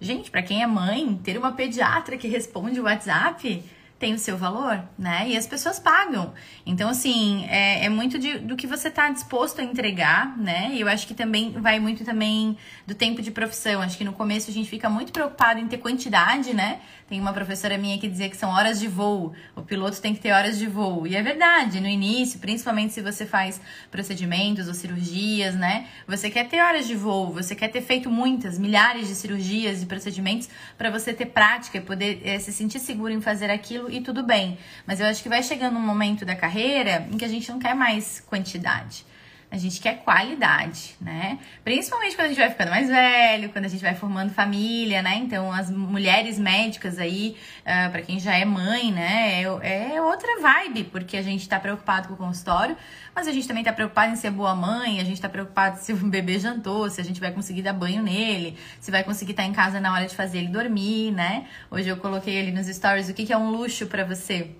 Gente, 0.00 0.30
para 0.30 0.42
quem 0.42 0.62
é 0.62 0.66
mãe, 0.66 1.20
ter 1.22 1.36
uma 1.36 1.52
pediatra 1.52 2.16
que 2.16 2.26
responde 2.26 2.80
o 2.80 2.84
WhatsApp 2.84 3.62
tem 4.00 4.14
o 4.14 4.18
seu 4.18 4.36
valor, 4.38 4.82
né? 4.98 5.28
E 5.28 5.36
as 5.36 5.46
pessoas 5.46 5.78
pagam. 5.78 6.32
Então, 6.64 6.88
assim, 6.88 7.46
é, 7.50 7.84
é 7.84 7.88
muito 7.90 8.18
de, 8.18 8.38
do 8.38 8.56
que 8.56 8.66
você 8.66 8.88
está 8.88 9.10
disposto 9.10 9.60
a 9.60 9.62
entregar, 9.62 10.38
né? 10.38 10.70
E 10.72 10.80
eu 10.80 10.88
acho 10.88 11.06
que 11.06 11.12
também 11.12 11.52
vai 11.52 11.78
muito 11.78 12.02
também 12.02 12.56
do 12.86 12.94
tempo 12.94 13.20
de 13.20 13.30
profissão. 13.30 13.82
Acho 13.82 13.98
que 13.98 14.04
no 14.04 14.14
começo 14.14 14.50
a 14.50 14.54
gente 14.54 14.70
fica 14.70 14.88
muito 14.88 15.12
preocupado 15.12 15.60
em 15.60 15.68
ter 15.68 15.76
quantidade, 15.76 16.54
né? 16.54 16.80
Tem 17.10 17.20
uma 17.20 17.32
professora 17.32 17.76
minha 17.76 17.98
que 17.98 18.06
dizia 18.06 18.30
que 18.30 18.36
são 18.36 18.50
horas 18.50 18.78
de 18.78 18.86
voo. 18.86 19.34
O 19.56 19.62
piloto 19.62 20.00
tem 20.00 20.14
que 20.14 20.20
ter 20.20 20.30
horas 20.30 20.56
de 20.56 20.68
voo. 20.68 21.08
E 21.08 21.16
é 21.16 21.22
verdade, 21.24 21.80
no 21.80 21.88
início, 21.88 22.38
principalmente 22.38 22.92
se 22.92 23.02
você 23.02 23.26
faz 23.26 23.60
procedimentos 23.90 24.68
ou 24.68 24.74
cirurgias, 24.74 25.56
né? 25.56 25.88
Você 26.06 26.30
quer 26.30 26.46
ter 26.46 26.62
horas 26.62 26.86
de 26.86 26.94
voo, 26.94 27.32
você 27.32 27.56
quer 27.56 27.66
ter 27.66 27.80
feito 27.80 28.08
muitas, 28.08 28.60
milhares 28.60 29.08
de 29.08 29.16
cirurgias 29.16 29.82
e 29.82 29.86
procedimentos 29.86 30.48
para 30.78 30.88
você 30.88 31.12
ter 31.12 31.26
prática 31.26 31.78
e 31.78 31.80
poder 31.80 32.22
é, 32.24 32.38
se 32.38 32.52
sentir 32.52 32.78
seguro 32.78 33.12
em 33.12 33.20
fazer 33.20 33.50
aquilo 33.50 33.90
e 33.90 34.00
tudo 34.00 34.22
bem. 34.22 34.56
Mas 34.86 35.00
eu 35.00 35.06
acho 35.06 35.20
que 35.20 35.28
vai 35.28 35.42
chegando 35.42 35.76
um 35.76 35.84
momento 35.84 36.24
da 36.24 36.36
carreira 36.36 37.08
em 37.10 37.18
que 37.18 37.24
a 37.24 37.28
gente 37.28 37.50
não 37.50 37.58
quer 37.58 37.74
mais 37.74 38.20
quantidade. 38.20 39.04
A 39.52 39.58
gente 39.58 39.80
quer 39.80 40.04
qualidade, 40.04 40.94
né? 41.00 41.40
Principalmente 41.64 42.14
quando 42.14 42.26
a 42.26 42.28
gente 42.28 42.38
vai 42.38 42.50
ficando 42.50 42.70
mais 42.70 42.86
velho, 42.86 43.48
quando 43.50 43.64
a 43.64 43.68
gente 43.68 43.80
vai 43.80 43.96
formando 43.96 44.30
família, 44.30 45.02
né? 45.02 45.16
Então, 45.16 45.52
as 45.52 45.68
mulheres 45.68 46.38
médicas 46.38 47.00
aí, 47.00 47.36
uh, 47.66 47.86
ah, 47.86 47.88
para 47.90 48.00
quem 48.00 48.20
já 48.20 48.32
é 48.36 48.44
mãe, 48.44 48.92
né? 48.92 49.42
É, 49.42 49.94
é, 49.94 50.00
outra 50.00 50.40
vibe, 50.40 50.84
porque 50.84 51.16
a 51.16 51.22
gente 51.22 51.48
tá 51.48 51.58
preocupado 51.58 52.06
com 52.06 52.14
o 52.14 52.16
consultório, 52.16 52.76
mas 53.12 53.26
a 53.26 53.32
gente 53.32 53.48
também 53.48 53.64
tá 53.64 53.72
preocupado 53.72 54.12
em 54.12 54.16
ser 54.16 54.30
boa 54.30 54.54
mãe, 54.54 55.00
a 55.00 55.04
gente 55.04 55.20
tá 55.20 55.28
preocupado 55.28 55.80
se 55.80 55.92
o 55.92 55.96
bebê 55.96 56.38
jantou, 56.38 56.88
se 56.88 57.00
a 57.00 57.04
gente 57.04 57.18
vai 57.18 57.32
conseguir 57.32 57.62
dar 57.62 57.72
banho 57.72 58.04
nele, 58.04 58.56
se 58.78 58.92
vai 58.92 59.02
conseguir 59.02 59.32
estar 59.32 59.42
tá 59.42 59.48
em 59.48 59.52
casa 59.52 59.80
na 59.80 59.92
hora 59.92 60.06
de 60.06 60.14
fazer 60.14 60.38
ele 60.38 60.48
dormir, 60.48 61.10
né? 61.10 61.48
Hoje 61.68 61.88
eu 61.88 61.96
coloquei 61.96 62.38
ali 62.38 62.52
nos 62.52 62.68
stories 62.68 63.08
o 63.08 63.14
que, 63.14 63.26
que 63.26 63.32
é 63.32 63.36
um 63.36 63.50
luxo 63.50 63.86
para 63.86 64.04
você. 64.04 64.52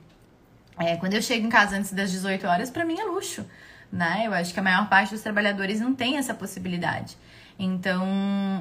É, 0.77 0.97
quando 0.97 1.15
eu 1.15 1.23
chego 1.23 1.47
em 1.47 1.51
casa 1.51 1.77
antes 1.77 1.93
das 1.93 2.11
18 2.11 2.44
horas, 2.44 2.70
para 2.70 2.85
mim 2.85 2.99
é 2.99 3.05
luxo 3.05 3.47
né? 3.93 4.23
Eu 4.27 4.32
acho 4.32 4.55
que 4.55 4.61
a 4.61 4.63
maior 4.63 4.89
parte 4.89 5.11
dos 5.11 5.23
trabalhadores 5.23 5.81
não 5.81 5.94
tem 5.94 6.17
essa 6.17 6.35
possibilidade. 6.35 7.17
Então, 7.63 8.06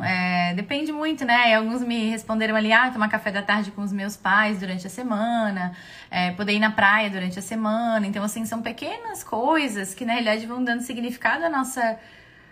é, 0.03 0.53
depende 0.55 0.91
muito, 0.91 1.23
né? 1.23 1.55
Alguns 1.55 1.81
me 1.81 2.09
responderam 2.09 2.53
ali, 2.53 2.73
ah, 2.73 2.91
tomar 2.91 3.07
café 3.07 3.31
da 3.31 3.41
tarde 3.41 3.71
com 3.71 3.81
os 3.81 3.93
meus 3.93 4.17
pais 4.17 4.59
durante 4.59 4.85
a 4.85 4.89
semana, 4.89 5.71
é, 6.11 6.31
poder 6.31 6.53
ir 6.53 6.59
na 6.59 6.69
praia 6.69 7.09
durante 7.09 7.39
a 7.39 7.41
semana. 7.41 8.05
Então, 8.05 8.21
assim, 8.21 8.45
são 8.45 8.61
pequenas 8.61 9.23
coisas 9.23 9.93
que, 9.93 10.03
na 10.03 10.13
realidade, 10.13 10.45
vão 10.45 10.61
dando 10.61 10.81
significado 10.81 11.45
à 11.45 11.49
nossa, 11.49 11.97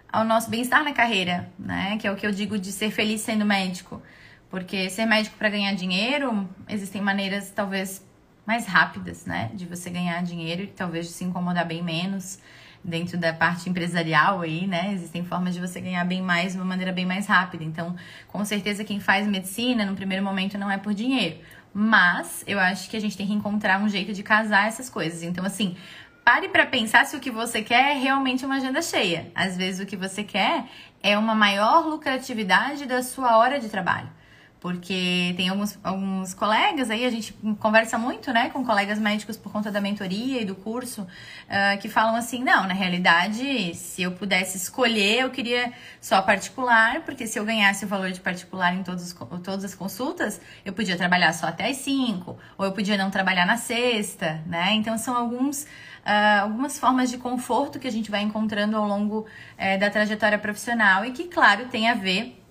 ao 0.09 0.23
nosso 0.23 0.49
bem-estar 0.49 0.85
na 0.85 0.93
carreira, 0.93 1.51
né? 1.59 1.97
Que 1.99 2.07
é 2.07 2.11
o 2.11 2.15
que 2.15 2.25
eu 2.25 2.31
digo 2.31 2.57
de 2.57 2.71
ser 2.71 2.91
feliz 2.91 3.19
sendo 3.21 3.45
médico. 3.45 4.01
Porque 4.49 4.89
ser 4.89 5.05
médico 5.05 5.35
para 5.37 5.49
ganhar 5.49 5.73
dinheiro, 5.73 6.47
existem 6.69 7.01
maneiras, 7.01 7.51
talvez, 7.51 8.01
mais 8.45 8.65
rápidas, 8.65 9.25
né? 9.25 9.51
De 9.53 9.65
você 9.65 9.89
ganhar 9.89 10.23
dinheiro 10.23 10.63
e 10.63 10.67
talvez 10.67 11.09
se 11.09 11.25
incomodar 11.25 11.65
bem 11.65 11.83
menos 11.83 12.39
dentro 12.87 13.17
da 13.17 13.33
parte 13.33 13.69
empresarial 13.69 14.41
aí, 14.41 14.65
né? 14.65 14.93
Existem 14.93 15.23
formas 15.25 15.53
de 15.53 15.59
você 15.59 15.81
ganhar 15.81 16.05
bem 16.05 16.21
mais 16.21 16.53
de 16.53 16.57
uma 16.57 16.65
maneira 16.65 16.93
bem 16.93 17.05
mais 17.05 17.27
rápida. 17.27 17.63
Então, 17.63 17.95
com 18.29 18.43
certeza 18.45 18.85
quem 18.85 19.01
faz 19.01 19.27
medicina 19.27 19.85
no 19.85 19.93
primeiro 19.93 20.23
momento 20.23 20.57
não 20.57 20.71
é 20.71 20.77
por 20.77 20.93
dinheiro, 20.93 21.37
mas 21.73 22.45
eu 22.47 22.57
acho 22.57 22.89
que 22.89 22.95
a 22.95 22.99
gente 23.01 23.17
tem 23.17 23.27
que 23.27 23.33
encontrar 23.33 23.81
um 23.81 23.89
jeito 23.89 24.13
de 24.13 24.23
casar 24.23 24.67
essas 24.67 24.89
coisas. 24.89 25.21
Então, 25.21 25.45
assim, 25.45 25.75
pare 26.23 26.47
para 26.47 26.65
pensar 26.65 27.05
se 27.05 27.15
o 27.15 27.19
que 27.19 27.29
você 27.29 27.61
quer 27.61 27.91
é 27.91 27.99
realmente 27.99 28.45
uma 28.45 28.55
agenda 28.55 28.81
cheia. 28.81 29.31
Às 29.35 29.57
vezes 29.57 29.81
o 29.81 29.85
que 29.85 29.97
você 29.97 30.23
quer 30.23 30.65
é 31.03 31.17
uma 31.17 31.35
maior 31.35 31.85
lucratividade 31.85 32.85
da 32.85 33.03
sua 33.03 33.37
hora 33.37 33.59
de 33.59 33.67
trabalho. 33.67 34.09
Porque 34.59 35.35
tem 35.37 35.49
alguns, 35.49 35.77
alguns 35.83 36.33
colegas 36.33 36.89
aí, 36.89 37.05
a 37.05 37.11
gente 37.11 37.31
conversa 37.59 37.95
muito, 37.97 38.33
né, 38.33 38.49
com 38.49 38.65
colegas 38.65 38.97
médicos 38.97 39.37
por 39.37 39.51
conta 39.51 39.71
da 39.71 39.79
mentoria 39.79 40.41
e 40.41 40.45
do 40.45 40.55
curso, 40.55 41.03
uh, 41.03 41.77
que 41.79 41.87
falam 41.87 42.15
assim: 42.15 42.43
não, 42.43 42.67
na 42.67 42.73
realidade, 42.73 43.75
se 43.75 44.01
eu 44.01 44.13
pudesse 44.13 44.57
escolher, 44.57 45.21
eu 45.21 45.29
queria 45.29 45.71
só 46.01 46.21
particular, 46.23 47.01
porque 47.01 47.27
se 47.27 47.37
eu 47.37 47.45
ganhasse 47.45 47.85
o 47.85 47.87
valor 47.87 48.11
de 48.11 48.19
particular 48.19 48.73
em 48.73 48.81
todos, 48.81 49.13
todas 49.43 49.63
as 49.63 49.75
consultas, 49.75 50.41
eu 50.65 50.73
podia 50.73 50.97
trabalhar 50.97 51.33
só 51.33 51.47
até 51.47 51.69
as 51.69 51.77
5, 51.77 52.35
ou 52.57 52.65
eu 52.65 52.71
podia 52.71 52.97
não 52.97 53.11
trabalhar 53.11 53.45
na 53.45 53.57
sexta, 53.57 54.41
né? 54.45 54.73
Então, 54.73 54.97
são 54.97 55.15
alguns. 55.15 55.67
Uh, 56.07 56.43
algumas 56.43 56.79
formas 56.79 57.09
de 57.09 57.17
conforto 57.17 57.79
que 57.79 57.85
a 57.85 57.91
gente 57.91 58.09
vai 58.09 58.21
encontrando 58.21 58.77
ao 58.77 58.87
longo 58.87 59.19
uh, 59.25 59.77
da 59.77 59.89
trajetória 59.89 60.37
profissional 60.37 61.03
e 61.03 61.11
que, 61.11 61.25
claro, 61.25 61.65
tem 61.65 61.89
a 61.89 61.95
ver 61.95 62.41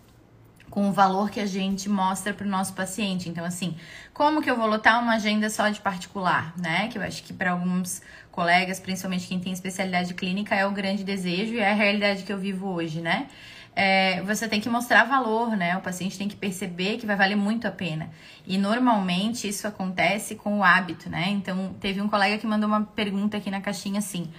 com 0.77 0.91
o 0.91 0.93
valor 0.93 1.31
que 1.31 1.41
a 1.41 1.47
gente 1.47 1.89
mostra 1.89 2.35
para 2.35 2.47
o 2.47 2.51
nosso 2.51 2.75
paciente. 2.75 3.31
Então, 3.31 3.47
assim, 3.47 3.75
como 4.13 4.43
que 4.43 4.51
eu 4.51 4.55
vou 4.55 4.67
lotar 4.67 5.03
uma 5.03 5.15
agenda 5.15 5.49
só 5.49 5.71
de 5.71 5.81
particular, 5.81 6.53
né? 6.59 6.89
Que 6.89 6.99
eu 6.99 7.03
acho 7.03 7.23
que 7.23 7.33
para 7.33 7.53
alguns 7.53 8.03
colegas, 8.31 8.79
principalmente 8.79 9.27
quem 9.27 9.41
tem 9.41 9.55
especialidade 9.55 10.13
clínica, 10.13 10.55
é 10.55 10.67
o 10.67 10.71
grande 10.73 11.03
desejo 11.03 11.55
e 11.55 11.61
é 11.61 11.71
a 11.71 11.75
realidade 11.75 12.25
que 12.25 12.31
eu 12.31 12.37
vivo 12.37 12.69
hoje, 12.69 13.01
né? 13.01 13.27
É, 13.75 14.21
você 14.21 14.47
tem 14.47 14.61
que 14.61 14.69
mostrar 14.69 15.05
valor, 15.05 15.57
né? 15.57 15.79
O 15.79 15.81
paciente 15.81 16.19
tem 16.19 16.29
que 16.29 16.37
perceber 16.37 16.99
que 16.99 17.07
vai 17.07 17.17
valer 17.17 17.37
muito 17.37 17.67
a 17.67 17.71
pena. 17.71 18.11
E 18.47 18.59
normalmente 18.59 19.49
isso 19.49 19.67
acontece 19.67 20.35
com 20.35 20.59
o 20.59 20.63
hábito, 20.63 21.09
né? 21.09 21.31
Então, 21.31 21.75
teve 21.81 22.03
um 22.03 22.09
colega 22.09 22.37
que 22.37 22.47
mandou 22.47 22.69
uma 22.69 22.83
pergunta 22.83 23.39
aqui 23.39 23.51
na 23.51 23.63
caixinha 23.63 24.01
assim: 24.01 24.31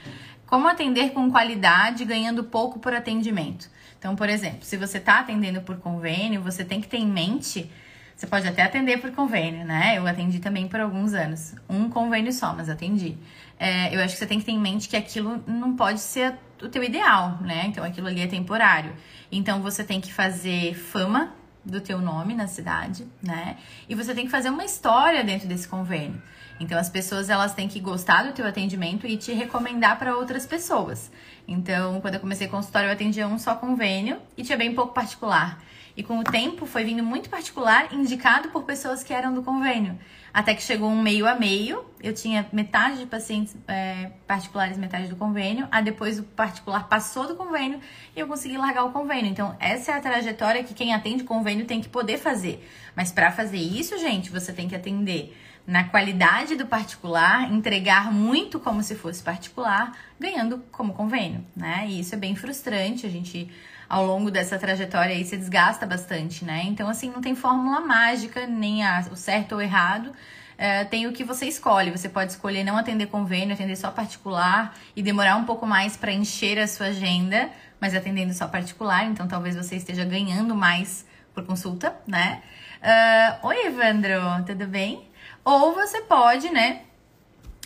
Como 0.48 0.68
atender 0.68 1.12
com 1.12 1.30
qualidade 1.30 2.06
ganhando 2.06 2.44
pouco 2.44 2.80
por 2.80 2.94
atendimento? 2.94 3.70
Então, 4.00 4.16
por 4.16 4.30
exemplo, 4.30 4.60
se 4.64 4.78
você 4.78 4.98
está 4.98 5.20
atendendo 5.20 5.62
por 5.62 5.78
convênio, 5.78 6.42
você 6.42 6.64
tem 6.64 6.80
que 6.80 6.88
ter 6.88 6.98
em 6.98 7.06
mente. 7.06 7.70
Você 8.16 8.26
pode 8.26 8.48
até 8.48 8.64
atender 8.64 9.00
por 9.00 9.12
convênio, 9.12 9.66
né? 9.66 9.98
Eu 9.98 10.08
atendi 10.08 10.40
também 10.40 10.68
por 10.68 10.80
alguns 10.80 11.14
anos. 11.14 11.54
Um 11.70 11.90
convênio 11.90 12.32
só, 12.32 12.54
mas 12.54 12.70
atendi. 12.70 13.18
É, 13.60 13.94
eu 13.94 14.02
acho 14.02 14.14
que 14.14 14.20
você 14.20 14.26
tem 14.26 14.40
que 14.40 14.46
ter 14.46 14.54
em 14.54 14.60
mente 14.60 14.88
que 14.88 14.96
aquilo 14.96 15.44
não 15.46 15.76
pode 15.76 16.00
ser 16.00 16.36
o 16.62 16.70
teu 16.70 16.84
ideal, 16.84 17.38
né? 17.42 17.66
Então 17.68 17.84
aquilo 17.84 18.08
ali 18.08 18.22
é 18.22 18.28
temporário. 18.28 18.94
Então 19.32 19.62
você 19.62 19.84
tem 19.84 20.00
que 20.00 20.14
fazer 20.14 20.74
fama 20.76 21.36
do 21.64 21.82
teu 21.82 22.00
nome 22.00 22.34
na 22.34 22.48
cidade, 22.48 23.06
né? 23.22 23.58
E 23.90 23.94
você 23.94 24.16
tem 24.16 24.26
que 24.26 24.32
fazer 24.32 24.50
uma 24.50 24.64
história 24.64 25.24
dentro 25.24 25.48
desse 25.48 25.68
convênio. 25.68 26.22
Então 26.60 26.78
as 26.78 26.90
pessoas 26.90 27.30
elas 27.30 27.54
têm 27.54 27.68
que 27.68 27.80
gostar 27.80 28.24
do 28.24 28.34
teu 28.34 28.46
atendimento 28.46 29.06
e 29.06 29.18
te 29.18 29.32
recomendar 29.32 29.98
para 29.98 30.16
outras 30.16 30.46
pessoas. 30.46 31.12
Então, 31.48 32.02
quando 32.02 32.16
eu 32.16 32.20
comecei 32.20 32.48
consultório, 32.48 32.90
eu 32.90 32.94
atendia 32.94 33.28
um 33.28 33.38
só 33.38 33.56
convênio 33.56 34.18
e 34.36 34.44
tinha 34.44 34.58
bem 34.58 34.74
pouco 34.74 34.94
particular. 34.94 35.62
E 35.96 36.04
com 36.04 36.20
o 36.20 36.24
tempo 36.24 36.68
foi 36.68 36.84
vindo 36.84 37.02
muito 37.02 37.28
particular, 37.28 37.92
indicado 37.92 38.50
por 38.50 38.64
pessoas 38.64 39.04
que 39.04 39.12
eram 39.12 39.34
do 39.34 39.42
convênio. 39.42 39.98
Até 40.32 40.54
que 40.54 40.62
chegou 40.62 40.88
um 40.88 41.02
meio 41.02 41.26
a 41.26 41.34
meio, 41.34 41.84
eu 42.00 42.14
tinha 42.14 42.46
metade 42.54 43.00
de 43.00 43.08
pacientes 43.08 43.58
é, 43.68 44.12
particulares, 44.28 44.78
metade 44.78 45.08
do 45.08 45.16
convênio. 45.16 45.68
Aí 45.72 45.84
depois 45.84 46.20
o 46.20 46.24
particular 46.24 46.88
passou 46.88 47.28
do 47.28 47.36
convênio 47.36 47.80
e 48.16 48.20
eu 48.20 48.28
consegui 48.28 48.58
largar 48.58 48.84
o 48.84 48.92
convênio. 48.92 49.32
Então, 49.32 49.56
essa 49.60 49.94
é 49.94 49.96
a 49.96 50.00
trajetória 50.00 50.64
que 50.64 50.76
quem 50.76 50.94
atende 50.94 51.24
convênio 51.24 51.66
tem 51.66 51.82
que 51.82 51.90
poder 51.90 52.20
fazer. 52.20 52.64
Mas 52.96 53.12
para 53.12 53.32
fazer 53.32 53.58
isso, 53.58 53.98
gente, 53.98 54.30
você 54.30 54.54
tem 54.54 54.68
que 54.68 54.76
atender 54.76 55.36
na 55.68 55.84
qualidade 55.84 56.56
do 56.56 56.66
particular, 56.66 57.52
entregar 57.52 58.10
muito 58.10 58.58
como 58.58 58.82
se 58.82 58.96
fosse 58.96 59.22
particular, 59.22 59.92
ganhando 60.18 60.64
como 60.72 60.94
convênio, 60.94 61.46
né? 61.54 61.86
E 61.90 62.00
isso 62.00 62.16
é 62.16 62.18
bem 62.18 62.38
frustrante, 62.38 63.06
a 63.06 63.10
gente 63.10 63.52
ao 63.90 64.06
longo 64.06 64.32
dessa 64.32 64.58
trajetória 64.58 65.14
aí 65.14 65.26
se 65.26 65.36
desgasta 65.36 65.86
bastante, 65.86 66.46
né? 66.46 66.64
Então, 66.66 66.88
assim, 66.88 67.10
não 67.12 67.20
tem 67.20 67.36
fórmula 67.36 67.82
mágica, 67.82 68.48
nem 68.48 68.86
a, 68.86 69.06
o 69.12 69.16
certo 69.18 69.56
ou 69.56 69.62
errado. 69.62 70.14
É, 70.58 70.86
tem 70.86 71.06
o 71.06 71.12
que 71.12 71.24
você 71.24 71.46
escolhe. 71.46 71.92
Você 71.92 72.10
pode 72.10 72.32
escolher 72.32 72.64
não 72.64 72.78
atender 72.78 73.08
convênio, 73.08 73.54
atender 73.54 73.76
só 73.76 73.92
particular 73.92 74.74
e 74.96 75.04
demorar 75.04 75.36
um 75.36 75.44
pouco 75.44 75.66
mais 75.66 75.96
para 75.96 76.12
encher 76.12 76.58
a 76.60 76.68
sua 76.68 76.88
agenda, 76.88 77.50
mas 77.80 77.94
atendendo 77.94 78.34
só 78.34 78.48
particular. 78.48 79.06
Então, 79.06 79.28
talvez 79.28 79.56
você 79.56 79.76
esteja 79.76 80.04
ganhando 80.04 80.56
mais 80.56 81.06
por 81.34 81.46
consulta, 81.46 81.96
né? 82.08 82.42
Uh, 82.82 83.48
Oi, 83.48 83.68
Evandro, 83.68 84.20
tudo 84.46 84.66
bem? 84.66 85.08
Ou 85.48 85.74
você 85.74 86.02
pode, 86.02 86.50
né, 86.50 86.82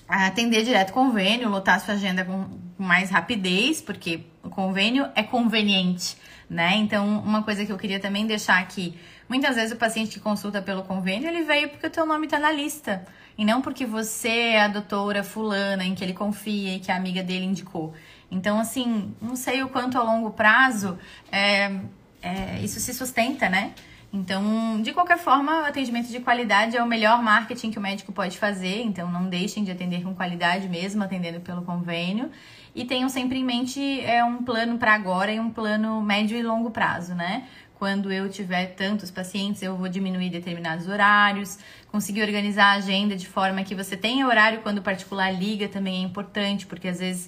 atender 0.07 0.63
direto 0.63 0.93
convênio, 0.93 1.49
lotar 1.49 1.79
sua 1.79 1.95
agenda 1.95 2.23
com 2.23 2.47
mais 2.77 3.09
rapidez, 3.09 3.81
porque 3.81 4.23
o 4.43 4.51
convênio 4.51 5.09
é 5.15 5.23
conveniente, 5.23 6.15
né? 6.47 6.75
Então, 6.75 7.07
uma 7.07 7.41
coisa 7.41 7.65
que 7.65 7.71
eu 7.71 7.77
queria 7.79 7.99
também 7.99 8.27
deixar 8.27 8.59
aqui, 8.59 8.95
muitas 9.27 9.55
vezes 9.55 9.71
o 9.71 9.77
paciente 9.77 10.11
que 10.11 10.19
consulta 10.19 10.61
pelo 10.61 10.83
convênio, 10.83 11.27
ele 11.27 11.41
veio 11.41 11.69
porque 11.69 11.87
o 11.87 11.89
teu 11.89 12.05
nome 12.05 12.27
está 12.27 12.37
na 12.37 12.51
lista, 12.51 13.03
e 13.35 13.43
não 13.43 13.63
porque 13.63 13.83
você 13.83 14.29
é 14.29 14.61
a 14.61 14.67
doutora 14.67 15.23
fulana 15.23 15.83
em 15.83 15.95
que 15.95 16.03
ele 16.03 16.13
confia 16.13 16.75
e 16.75 16.79
que 16.79 16.91
a 16.91 16.95
amiga 16.95 17.23
dele 17.23 17.45
indicou. 17.45 17.95
Então, 18.29 18.59
assim, 18.59 19.11
não 19.19 19.35
sei 19.35 19.63
o 19.63 19.69
quanto 19.69 19.97
a 19.97 20.03
longo 20.03 20.29
prazo 20.29 20.99
é, 21.31 21.79
é, 22.21 22.59
isso 22.61 22.79
se 22.79 22.93
sustenta, 22.93 23.49
né? 23.49 23.73
Então, 24.13 24.81
de 24.81 24.91
qualquer 24.91 25.17
forma, 25.17 25.61
o 25.61 25.65
atendimento 25.65 26.09
de 26.09 26.19
qualidade 26.19 26.75
é 26.75 26.83
o 26.83 26.85
melhor 26.85 27.23
marketing 27.23 27.71
que 27.71 27.79
o 27.79 27.81
médico 27.81 28.11
pode 28.11 28.37
fazer. 28.37 28.81
Então, 28.81 29.09
não 29.09 29.29
deixem 29.29 29.63
de 29.63 29.71
atender 29.71 30.03
com 30.03 30.13
qualidade 30.13 30.67
mesmo, 30.67 31.01
atendendo 31.01 31.39
pelo 31.39 31.61
convênio. 31.61 32.29
E 32.75 32.83
tenham 32.83 33.07
sempre 33.07 33.39
em 33.39 33.43
mente 33.43 34.01
é, 34.01 34.23
um 34.23 34.43
plano 34.43 34.77
para 34.77 34.93
agora 34.93 35.31
e 35.31 35.39
um 35.39 35.49
plano 35.49 36.01
médio 36.01 36.37
e 36.37 36.43
longo 36.43 36.71
prazo, 36.71 37.15
né? 37.15 37.47
Quando 37.75 38.11
eu 38.11 38.29
tiver 38.29 38.75
tantos 38.75 39.09
pacientes, 39.09 39.61
eu 39.61 39.75
vou 39.77 39.87
diminuir 39.87 40.29
determinados 40.29 40.87
horários, 40.87 41.57
conseguir 41.89 42.21
organizar 42.21 42.65
a 42.65 42.73
agenda 42.73 43.15
de 43.15 43.27
forma 43.27 43.63
que 43.63 43.73
você 43.73 43.97
tenha 43.97 44.27
horário 44.27 44.59
quando 44.61 44.79
o 44.79 44.81
particular 44.81 45.31
liga 45.31 45.67
também 45.67 46.03
é 46.03 46.05
importante, 46.05 46.67
porque 46.67 46.89
às 46.89 46.99
vezes 46.99 47.25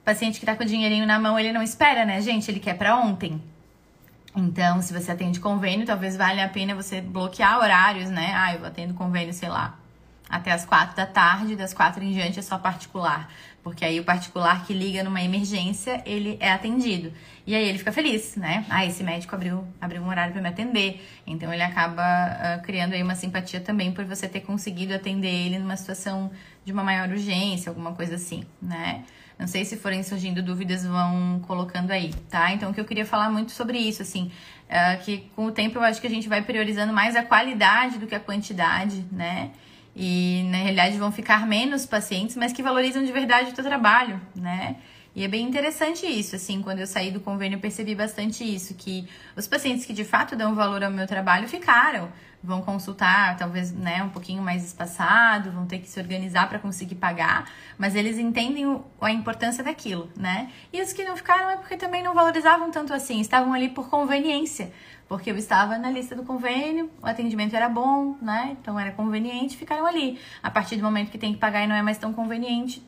o 0.00 0.04
paciente 0.04 0.38
que 0.38 0.44
está 0.44 0.56
com 0.56 0.64
o 0.64 0.66
dinheirinho 0.66 1.06
na 1.06 1.18
mão, 1.18 1.38
ele 1.38 1.52
não 1.52 1.62
espera, 1.62 2.04
né, 2.04 2.20
gente? 2.20 2.50
Ele 2.50 2.60
quer 2.60 2.74
para 2.74 2.96
ontem. 2.96 3.40
Então, 4.38 4.80
se 4.80 4.92
você 4.92 5.10
atende 5.10 5.40
convênio, 5.40 5.84
talvez 5.84 6.16
valha 6.16 6.44
a 6.44 6.48
pena 6.48 6.72
você 6.72 7.00
bloquear 7.00 7.58
horários, 7.58 8.08
né? 8.08 8.32
Ah, 8.36 8.54
eu 8.54 8.64
atendo 8.64 8.94
convênio, 8.94 9.34
sei 9.34 9.48
lá, 9.48 9.76
até 10.30 10.52
as 10.52 10.64
quatro 10.64 10.94
da 10.94 11.06
tarde, 11.06 11.56
das 11.56 11.74
quatro 11.74 12.04
em 12.04 12.12
diante 12.12 12.38
é 12.38 12.42
só 12.42 12.56
particular. 12.56 13.28
Porque 13.64 13.84
aí 13.84 13.98
o 13.98 14.04
particular 14.04 14.64
que 14.64 14.72
liga 14.72 15.02
numa 15.02 15.20
emergência, 15.20 16.00
ele 16.06 16.36
é 16.38 16.52
atendido. 16.52 17.12
E 17.44 17.52
aí 17.52 17.68
ele 17.68 17.78
fica 17.78 17.90
feliz, 17.90 18.36
né? 18.36 18.64
Ah, 18.70 18.86
esse 18.86 19.02
médico 19.02 19.34
abriu, 19.34 19.66
abriu 19.80 20.00
um 20.00 20.08
horário 20.08 20.32
para 20.32 20.40
me 20.40 20.48
atender. 20.48 21.04
Então 21.26 21.52
ele 21.52 21.62
acaba 21.62 22.02
uh, 22.02 22.62
criando 22.62 22.92
aí 22.92 23.02
uma 23.02 23.16
simpatia 23.16 23.60
também 23.60 23.90
por 23.90 24.04
você 24.04 24.28
ter 24.28 24.42
conseguido 24.42 24.94
atender 24.94 25.34
ele 25.34 25.58
numa 25.58 25.76
situação 25.76 26.30
de 26.64 26.72
uma 26.72 26.84
maior 26.84 27.08
urgência, 27.08 27.70
alguma 27.70 27.92
coisa 27.92 28.14
assim, 28.14 28.44
né? 28.62 29.02
Não 29.38 29.46
sei 29.46 29.64
se 29.64 29.76
forem 29.76 30.02
surgindo 30.02 30.42
dúvidas, 30.42 30.84
vão 30.84 31.40
colocando 31.46 31.92
aí, 31.92 32.12
tá? 32.28 32.52
Então, 32.52 32.70
o 32.70 32.74
que 32.74 32.80
eu 32.80 32.84
queria 32.84 33.06
falar 33.06 33.30
muito 33.30 33.52
sobre 33.52 33.78
isso, 33.78 34.02
assim, 34.02 34.32
é 34.68 34.96
que 34.96 35.30
com 35.36 35.46
o 35.46 35.52
tempo 35.52 35.78
eu 35.78 35.82
acho 35.82 36.00
que 36.00 36.06
a 36.06 36.10
gente 36.10 36.28
vai 36.28 36.42
priorizando 36.42 36.92
mais 36.92 37.14
a 37.14 37.22
qualidade 37.22 37.98
do 37.98 38.06
que 38.06 38.14
a 38.14 38.20
quantidade, 38.20 39.04
né? 39.12 39.50
E 39.94 40.42
na 40.50 40.58
realidade 40.58 40.98
vão 40.98 41.12
ficar 41.12 41.46
menos 41.46 41.86
pacientes, 41.86 42.36
mas 42.36 42.52
que 42.52 42.62
valorizam 42.62 43.04
de 43.04 43.12
verdade 43.12 43.50
o 43.50 43.54
teu 43.54 43.64
trabalho, 43.64 44.20
né? 44.34 44.76
E 45.14 45.24
é 45.24 45.28
bem 45.28 45.46
interessante 45.46 46.06
isso, 46.06 46.36
assim, 46.36 46.60
quando 46.62 46.80
eu 46.80 46.86
saí 46.86 47.10
do 47.10 47.20
convênio 47.20 47.56
eu 47.56 47.60
percebi 47.60 47.94
bastante 47.94 48.44
isso, 48.44 48.74
que 48.74 49.08
os 49.36 49.48
pacientes 49.48 49.84
que 49.84 49.92
de 49.92 50.04
fato 50.04 50.36
dão 50.36 50.54
valor 50.54 50.84
ao 50.84 50.90
meu 50.90 51.06
trabalho 51.06 51.48
ficaram 51.48 52.08
vão 52.42 52.62
consultar, 52.62 53.36
talvez, 53.36 53.72
né, 53.72 54.02
um 54.02 54.10
pouquinho 54.10 54.42
mais 54.42 54.64
espaçado, 54.64 55.50
vão 55.50 55.66
ter 55.66 55.78
que 55.78 55.88
se 55.88 55.98
organizar 55.98 56.48
para 56.48 56.58
conseguir 56.58 56.94
pagar, 56.94 57.50
mas 57.76 57.94
eles 57.94 58.18
entendem 58.18 58.66
o, 58.66 58.84
a 59.00 59.10
importância 59.10 59.62
daquilo, 59.64 60.08
né? 60.16 60.50
E 60.72 60.80
os 60.80 60.92
que 60.92 61.04
não 61.04 61.16
ficaram 61.16 61.50
é 61.50 61.56
porque 61.56 61.76
também 61.76 62.02
não 62.02 62.14
valorizavam 62.14 62.70
tanto 62.70 62.94
assim, 62.94 63.20
estavam 63.20 63.52
ali 63.52 63.68
por 63.68 63.88
conveniência, 63.88 64.72
porque 65.08 65.30
eu 65.30 65.36
estava 65.36 65.78
na 65.78 65.90
lista 65.90 66.14
do 66.14 66.22
convênio, 66.22 66.90
o 67.02 67.06
atendimento 67.06 67.56
era 67.56 67.68
bom, 67.68 68.16
né? 68.22 68.56
Então 68.60 68.78
era 68.78 68.92
conveniente, 68.92 69.56
ficaram 69.56 69.86
ali. 69.86 70.18
A 70.42 70.50
partir 70.50 70.76
do 70.76 70.82
momento 70.82 71.10
que 71.10 71.18
tem 71.18 71.32
que 71.32 71.38
pagar 71.38 71.64
e 71.64 71.66
não 71.66 71.74
é 71.74 71.82
mais 71.82 71.98
tão 71.98 72.12
conveniente, 72.12 72.86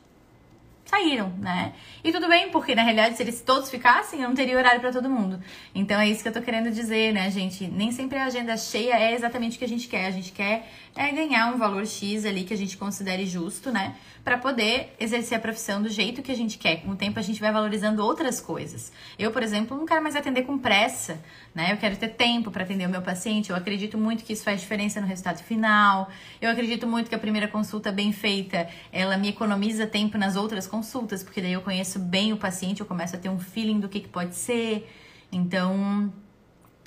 saíram, 0.85 1.29
né? 1.37 1.73
E 2.03 2.11
tudo 2.11 2.27
bem, 2.27 2.49
porque 2.49 2.75
na 2.75 2.83
realidade, 2.83 3.15
se 3.15 3.23
eles 3.23 3.41
todos 3.41 3.69
ficassem, 3.69 4.19
não 4.19 4.33
teria 4.33 4.57
horário 4.57 4.81
para 4.81 4.91
todo 4.91 5.09
mundo. 5.09 5.41
Então 5.73 5.99
é 5.99 6.09
isso 6.09 6.21
que 6.21 6.29
eu 6.29 6.33
tô 6.33 6.41
querendo 6.41 6.71
dizer, 6.71 7.13
né, 7.13 7.29
gente? 7.31 7.67
Nem 7.67 7.91
sempre 7.91 8.17
a 8.17 8.25
agenda 8.25 8.57
cheia 8.57 8.95
é 8.95 9.13
exatamente 9.13 9.55
o 9.55 9.59
que 9.59 9.65
a 9.65 9.69
gente 9.69 9.87
quer. 9.87 10.07
A 10.07 10.11
gente 10.11 10.31
quer 10.31 10.67
é 10.95 11.11
ganhar 11.11 11.53
um 11.53 11.57
valor 11.57 11.85
X 11.85 12.25
ali 12.25 12.43
que 12.43 12.53
a 12.53 12.57
gente 12.57 12.77
considere 12.77 13.25
justo, 13.25 13.71
né? 13.71 13.95
Para 14.23 14.37
poder 14.37 14.95
exercer 14.99 15.37
a 15.37 15.41
profissão 15.41 15.81
do 15.81 15.89
jeito 15.89 16.21
que 16.21 16.31
a 16.31 16.35
gente 16.35 16.57
quer. 16.57 16.77
Com 16.77 16.91
o 16.91 16.95
tempo 16.95 17.17
a 17.17 17.21
gente 17.21 17.41
vai 17.41 17.51
valorizando 17.51 18.03
outras 18.05 18.39
coisas. 18.39 18.91
Eu, 19.17 19.31
por 19.31 19.41
exemplo, 19.41 19.75
não 19.75 19.85
quero 19.85 20.01
mais 20.01 20.15
atender 20.15 20.43
com 20.43 20.57
pressa, 20.57 21.19
né? 21.55 21.73
Eu 21.73 21.77
quero 21.77 21.95
ter 21.97 22.09
tempo 22.09 22.51
para 22.51 22.63
atender 22.63 22.85
o 22.85 22.89
meu 22.89 23.01
paciente. 23.01 23.49
Eu 23.49 23.55
acredito 23.55 23.97
muito 23.97 24.23
que 24.23 24.33
isso 24.33 24.43
faz 24.43 24.61
diferença 24.61 25.01
no 25.01 25.07
resultado 25.07 25.41
final. 25.43 26.09
Eu 26.39 26.51
acredito 26.51 26.85
muito 26.85 27.09
que 27.09 27.15
a 27.15 27.19
primeira 27.19 27.47
consulta 27.47 27.91
bem 27.91 28.11
feita, 28.11 28.67
ela 28.91 29.17
me 29.17 29.29
economiza 29.29 29.87
tempo 29.87 30.17
nas 30.17 30.35
outras 30.35 30.67
consultas, 30.67 31.23
porque 31.23 31.41
daí 31.41 31.53
eu 31.53 31.61
conheço 31.61 31.97
bem 31.97 32.31
o 32.31 32.37
paciente, 32.37 32.81
eu 32.81 32.85
começo 32.85 33.15
a 33.15 33.19
ter 33.19 33.29
um 33.29 33.39
feeling 33.39 33.79
do 33.79 33.89
que, 33.89 34.01
que 34.01 34.09
pode 34.09 34.35
ser. 34.35 34.87
Então, 35.31 36.13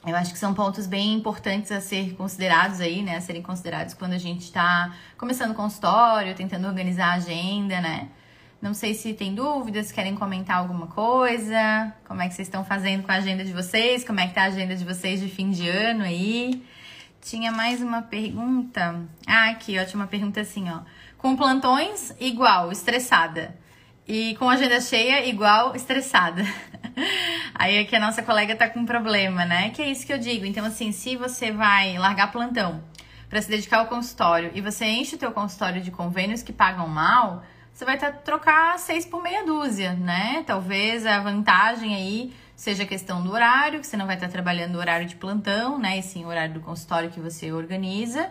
eu 0.07 0.15
acho 0.17 0.33
que 0.33 0.39
são 0.39 0.53
pontos 0.53 0.87
bem 0.87 1.15
importantes 1.15 1.73
a 1.73 1.81
ser 1.81 2.15
considerados 2.15 2.81
aí, 2.81 3.03
né? 3.03 3.17
A 3.17 3.21
serem 3.21 3.43
considerados 3.43 3.95
quando 3.95 4.13
a 4.13 4.19
gente 4.19 4.43
está 4.43 4.95
começando 5.17 5.53
o 5.53 5.55
consultório, 5.55 6.35
tentando 6.35 6.67
organizar 6.67 7.13
a 7.13 7.15
agenda, 7.15 7.81
né? 7.81 8.09
Não 8.61 8.73
sei 8.73 8.95
se 8.95 9.13
tem 9.13 9.35
dúvidas, 9.35 9.93
querem 9.93 10.15
comentar 10.15 10.57
alguma 10.57 10.87
coisa, 10.87 11.93
como 12.07 12.23
é 12.23 12.29
que 12.29 12.35
vocês 12.35 12.49
estão 12.49 12.65
fazendo 12.65 13.03
com 13.03 13.13
a 13.13 13.17
agenda 13.17 13.45
de 13.45 13.53
vocês, 13.53 14.05
como 14.05 14.21
é 14.21 14.27
que 14.27 14.35
tá 14.35 14.43
a 14.43 14.47
agenda 14.47 14.75
de 14.75 14.85
vocês 14.85 15.21
de 15.21 15.29
fim 15.29 15.51
de 15.51 15.69
ano 15.69 16.03
aí. 16.03 16.63
Tinha 17.21 17.53
mais 17.53 17.83
uma 17.83 18.03
pergunta. 18.03 19.03
Ah, 19.27 19.51
aqui, 19.51 19.79
ótima 19.79 20.07
pergunta 20.07 20.41
assim, 20.41 20.71
ó. 20.71 20.81
Com 21.17 21.37
plantões, 21.37 22.15
igual, 22.21 22.71
estressada. 22.71 23.55
E 24.07 24.35
com 24.37 24.51
agenda 24.51 24.81
cheia, 24.81 25.27
igual, 25.27 25.75
estressada. 25.75 26.45
Aí 27.55 27.77
é 27.77 27.85
que 27.85 27.97
a 27.97 28.01
nossa 28.01 28.23
colega 28.23 28.55
tá 28.55 28.69
com 28.69 28.81
um 28.81 28.87
problema, 28.87 29.45
né? 29.45 29.71
Que 29.71 29.81
é 29.81 29.91
isso 29.91 30.07
que 30.07 30.13
eu 30.13 30.19
digo. 30.19 30.45
Então, 30.45 30.65
assim, 30.65 30.93
se 30.93 31.17
você 31.17 31.51
vai 31.51 31.97
largar 31.97 32.31
plantão 32.31 32.85
para 33.31 33.41
se 33.41 33.49
dedicar 33.49 33.79
ao 33.79 33.87
consultório 33.87 34.51
e 34.55 34.61
você 34.61 34.85
enche 34.85 35.17
o 35.17 35.19
teu 35.19 35.33
consultório 35.33 35.81
de 35.81 35.91
convênios 35.91 36.43
que 36.43 36.53
pagam 36.53 36.87
mal, 36.87 37.43
você 37.73 37.85
vai 37.85 37.99
que 37.99 38.13
trocar 38.25 38.79
seis 38.79 39.07
por 39.07 39.23
meia 39.23 39.45
dúzia, 39.45 39.95
né? 39.95 40.45
Talvez 40.47 41.07
a 41.07 41.19
vantagem 41.21 41.95
aí 41.95 42.33
seja 42.55 42.85
a 42.85 42.87
questão 42.87 43.23
do 43.23 43.33
horário, 43.33 43.81
que 43.81 43.87
você 43.87 43.97
não 43.97 44.07
vai 44.07 44.17
estar 44.17 44.29
trabalhando 44.29 44.77
o 44.77 44.79
horário 44.79 45.07
de 45.07 45.17
plantão, 45.17 45.79
né? 45.79 45.99
E 45.99 46.03
sim 46.03 46.25
o 46.25 46.29
horário 46.29 46.55
do 46.55 46.61
consultório 46.61 47.11
que 47.11 47.19
você 47.19 47.53
organiza. 47.53 48.31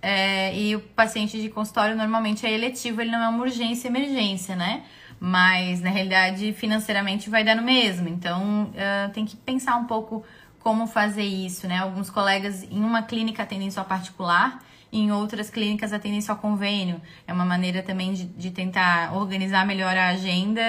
É, 0.00 0.54
e 0.54 0.76
o 0.76 0.80
paciente 0.80 1.40
de 1.40 1.48
consultório 1.48 1.96
normalmente 1.96 2.44
é 2.44 2.52
eletivo, 2.52 3.00
ele 3.00 3.10
não 3.10 3.22
é 3.22 3.28
uma 3.28 3.42
urgência 3.42 3.88
emergência, 3.88 4.54
né? 4.54 4.84
Mas 5.26 5.80
na 5.80 5.88
realidade, 5.88 6.52
financeiramente 6.52 7.30
vai 7.30 7.42
dar 7.42 7.54
no 7.54 7.62
mesmo. 7.62 8.06
Então 8.10 8.64
uh, 8.64 9.10
tem 9.14 9.24
que 9.24 9.34
pensar 9.34 9.74
um 9.76 9.86
pouco 9.86 10.22
como 10.58 10.86
fazer 10.86 11.22
isso, 11.22 11.66
né? 11.66 11.78
Alguns 11.78 12.10
colegas 12.10 12.62
em 12.64 12.84
uma 12.84 13.02
clínica 13.02 13.42
atendem 13.42 13.70
só 13.70 13.82
particular, 13.82 14.62
em 14.92 15.10
outras 15.12 15.48
clínicas 15.48 15.94
atendem 15.94 16.20
só 16.20 16.34
convênio. 16.34 17.00
É 17.26 17.32
uma 17.32 17.46
maneira 17.46 17.82
também 17.82 18.12
de, 18.12 18.26
de 18.26 18.50
tentar 18.50 19.16
organizar 19.16 19.66
melhor 19.66 19.96
a 19.96 20.08
agenda, 20.08 20.60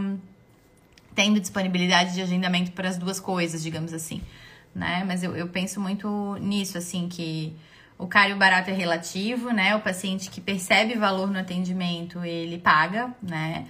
um, 0.00 0.18
tendo 1.14 1.38
disponibilidade 1.38 2.14
de 2.14 2.22
agendamento 2.22 2.72
para 2.72 2.88
as 2.88 2.96
duas 2.96 3.20
coisas, 3.20 3.62
digamos 3.62 3.92
assim, 3.92 4.22
né? 4.74 5.04
Mas 5.06 5.22
eu, 5.22 5.36
eu 5.36 5.48
penso 5.48 5.78
muito 5.78 6.38
nisso, 6.40 6.78
assim, 6.78 7.10
que 7.10 7.54
o 8.02 8.06
caro 8.08 8.30
e 8.30 8.32
o 8.34 8.36
barato 8.36 8.70
é 8.70 8.72
relativo, 8.72 9.50
né? 9.50 9.76
O 9.76 9.80
paciente 9.80 10.28
que 10.28 10.40
percebe 10.40 10.94
valor 10.94 11.30
no 11.30 11.38
atendimento, 11.38 12.24
ele 12.24 12.58
paga, 12.58 13.14
né? 13.22 13.66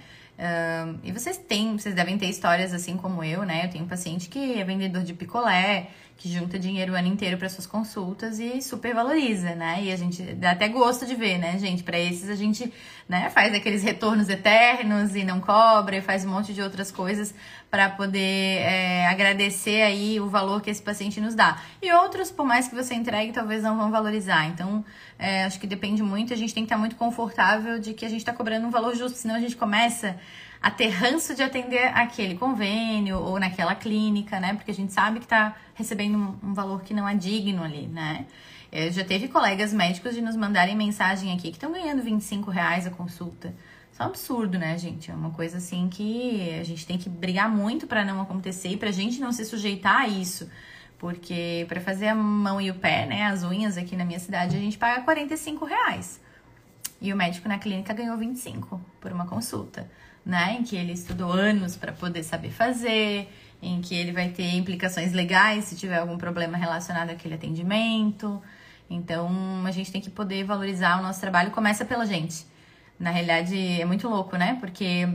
E 1.03 1.11
vocês 1.11 1.37
têm, 1.37 1.77
vocês 1.77 1.93
devem 1.93 2.17
ter 2.17 2.25
histórias 2.25 2.73
assim 2.73 2.97
como 2.97 3.23
eu, 3.23 3.43
né? 3.43 3.65
Eu 3.65 3.69
tenho 3.69 3.85
um 3.85 3.87
paciente 3.87 4.27
que 4.27 4.59
é 4.59 4.63
vendedor 4.63 5.03
de 5.03 5.13
picolé, 5.13 5.89
que 6.17 6.27
junta 6.31 6.57
dinheiro 6.59 6.93
o 6.93 6.95
ano 6.95 7.07
inteiro 7.07 7.37
para 7.37 7.47
suas 7.47 7.67
consultas 7.67 8.39
e 8.39 8.61
super 8.61 8.93
valoriza, 8.93 9.55
né? 9.55 9.83
E 9.83 9.91
a 9.91 9.95
gente 9.95 10.21
dá 10.33 10.51
até 10.51 10.67
gosto 10.67 11.05
de 11.05 11.15
ver, 11.15 11.37
né, 11.37 11.57
gente? 11.59 11.83
Para 11.83 11.99
esses 11.99 12.29
a 12.29 12.35
gente, 12.35 12.73
né, 13.07 13.29
faz 13.29 13.53
aqueles 13.53 13.83
retornos 13.83 14.27
eternos 14.27 15.15
e 15.15 15.23
não 15.23 15.39
cobra 15.39 15.97
e 15.97 16.01
faz 16.01 16.25
um 16.25 16.29
monte 16.29 16.53
de 16.53 16.61
outras 16.61 16.91
coisas 16.91 17.33
para 17.73 17.89
poder 17.89 18.19
é, 18.59 19.07
agradecer 19.07 19.81
aí 19.81 20.19
o 20.19 20.29
valor 20.29 20.61
que 20.61 20.69
esse 20.69 20.79
paciente 20.79 21.19
nos 21.19 21.33
dá. 21.33 21.59
E 21.81 21.91
outros, 21.91 22.29
por 22.29 22.45
mais 22.45 22.67
que 22.67 22.75
você 22.75 22.93
entregue, 22.93 23.31
talvez 23.31 23.63
não 23.63 23.75
vão 23.75 23.89
valorizar. 23.89 24.45
Então, 24.45 24.85
é, 25.17 25.43
acho 25.45 25.59
que 25.59 25.65
depende 25.65 26.03
muito. 26.03 26.31
A 26.31 26.37
gente 26.37 26.53
tem 26.53 26.61
que 26.61 26.67
estar 26.67 26.77
muito 26.77 26.95
confortável 26.95 27.79
de 27.79 27.95
que 27.95 28.05
a 28.05 28.09
gente 28.09 28.19
está 28.19 28.31
cobrando 28.31 28.67
um 28.67 28.69
valor 28.69 28.95
justo, 28.95 29.17
senão 29.17 29.33
a 29.33 29.39
gente 29.39 29.55
começa 29.55 30.15
a 30.61 30.69
ter 30.69 30.89
ranço 30.89 31.33
de 31.33 31.41
atender 31.41 31.87
aquele 31.95 32.35
convênio 32.35 33.17
ou 33.17 33.39
naquela 33.39 33.73
clínica, 33.73 34.39
né? 34.39 34.53
Porque 34.53 34.69
a 34.69 34.75
gente 34.75 34.93
sabe 34.93 35.17
que 35.17 35.25
está 35.25 35.55
recebendo 35.73 36.15
um, 36.15 36.49
um, 36.49 36.53
valor 36.53 36.83
que 36.83 36.93
não 36.93 37.09
é 37.09 37.15
digno 37.15 37.63
ali, 37.63 37.87
né? 37.87 38.27
Eu 38.71 38.91
já 38.91 39.03
teve 39.03 39.27
colegas 39.29 39.73
médicos 39.73 40.13
de 40.13 40.21
nos 40.21 40.35
mandarem 40.35 40.75
mensagem 40.75 41.33
aqui 41.33 41.49
que 41.49 41.57
estão 41.57 41.71
ganhando 41.71 42.03
25 42.03 42.51
reais 42.51 42.85
a 42.85 42.91
consulta. 42.91 43.51
Um 44.03 44.07
absurdo, 44.07 44.57
né, 44.57 44.77
gente? 44.77 45.09
É 45.11 45.13
uma 45.13 45.31
coisa 45.31 45.57
assim 45.57 45.89
que 45.89 46.57
a 46.59 46.63
gente 46.63 46.85
tem 46.85 46.97
que 46.97 47.09
brigar 47.09 47.49
muito 47.49 47.87
para 47.87 48.03
não 48.03 48.21
acontecer 48.21 48.69
e 48.69 48.77
pra 48.77 48.91
gente 48.91 49.19
não 49.19 49.31
se 49.31 49.45
sujeitar 49.45 50.01
a 50.01 50.07
isso. 50.07 50.49
Porque 50.97 51.65
para 51.67 51.81
fazer 51.81 52.07
a 52.07 52.15
mão 52.15 52.61
e 52.61 52.69
o 52.71 52.75
pé, 52.75 53.05
né, 53.05 53.25
as 53.25 53.43
unhas 53.43 53.77
aqui 53.77 53.95
na 53.95 54.05
minha 54.05 54.19
cidade, 54.19 54.55
a 54.55 54.59
gente 54.59 54.77
paga 54.77 55.01
45 55.01 55.65
reais. 55.65 56.21
E 57.01 57.11
o 57.11 57.17
médico 57.17 57.49
na 57.49 57.59
clínica 57.59 57.93
ganhou 57.93 58.17
25 58.17 58.79
por 59.01 59.11
uma 59.11 59.25
consulta 59.25 59.89
né? 60.25 60.57
Em 60.59 60.63
que 60.63 60.75
ele 60.75 60.93
estudou 60.93 61.31
anos 61.31 61.75
para 61.75 61.91
poder 61.91 62.23
saber 62.23 62.49
fazer, 62.49 63.29
em 63.61 63.81
que 63.81 63.95
ele 63.95 64.11
vai 64.11 64.29
ter 64.29 64.55
implicações 64.55 65.13
legais 65.13 65.65
se 65.65 65.75
tiver 65.75 65.97
algum 65.97 66.17
problema 66.17 66.57
relacionado 66.57 67.09
àquele 67.09 67.35
atendimento. 67.35 68.41
Então, 68.89 69.63
a 69.65 69.71
gente 69.71 69.91
tem 69.91 70.01
que 70.01 70.09
poder 70.09 70.43
valorizar 70.43 70.99
o 70.99 71.03
nosso 71.03 71.19
trabalho. 71.19 71.51
Começa 71.51 71.83
pela 71.85 72.05
gente. 72.05 72.45
Na 72.99 73.09
realidade, 73.11 73.81
é 73.81 73.85
muito 73.85 74.07
louco, 74.07 74.37
né? 74.37 74.57
Porque 74.59 75.07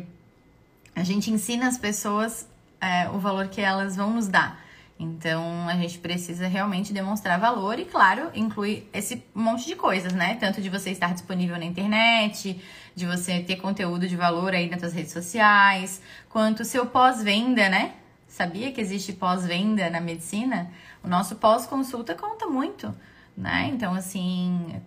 a 0.94 1.02
gente 1.04 1.30
ensina 1.30 1.68
as 1.68 1.78
pessoas 1.78 2.46
é, 2.80 3.08
o 3.10 3.18
valor 3.18 3.48
que 3.48 3.60
elas 3.60 3.96
vão 3.96 4.14
nos 4.14 4.28
dar. 4.28 4.60
Então, 4.98 5.68
a 5.68 5.76
gente 5.76 5.98
precisa 5.98 6.48
realmente 6.48 6.92
demonstrar 6.92 7.38
valor 7.38 7.78
e, 7.78 7.84
claro, 7.84 8.30
inclui 8.34 8.84
esse 8.92 9.22
monte 9.32 9.64
de 9.64 9.76
coisas, 9.76 10.12
né? 10.12 10.34
Tanto 10.40 10.60
de 10.60 10.68
você 10.68 10.90
estar 10.90 11.12
disponível 11.12 11.56
na 11.56 11.64
internet, 11.64 12.60
de 12.96 13.06
você 13.06 13.40
ter 13.40 13.56
conteúdo 13.56 14.08
de 14.08 14.16
valor 14.16 14.52
aí 14.54 14.68
nas 14.68 14.80
suas 14.80 14.92
redes 14.92 15.12
sociais, 15.12 16.02
quanto 16.28 16.64
seu 16.64 16.84
pós-venda, 16.86 17.68
né? 17.68 17.94
Sabia 18.26 18.72
que 18.72 18.80
existe 18.80 19.12
pós-venda 19.12 19.88
na 19.88 20.00
medicina? 20.00 20.68
O 21.02 21.08
nosso 21.08 21.36
pós-consulta 21.36 22.16
conta 22.16 22.46
muito, 22.46 22.92
né? 23.36 23.70
Então, 23.72 23.94
assim, 23.94 24.80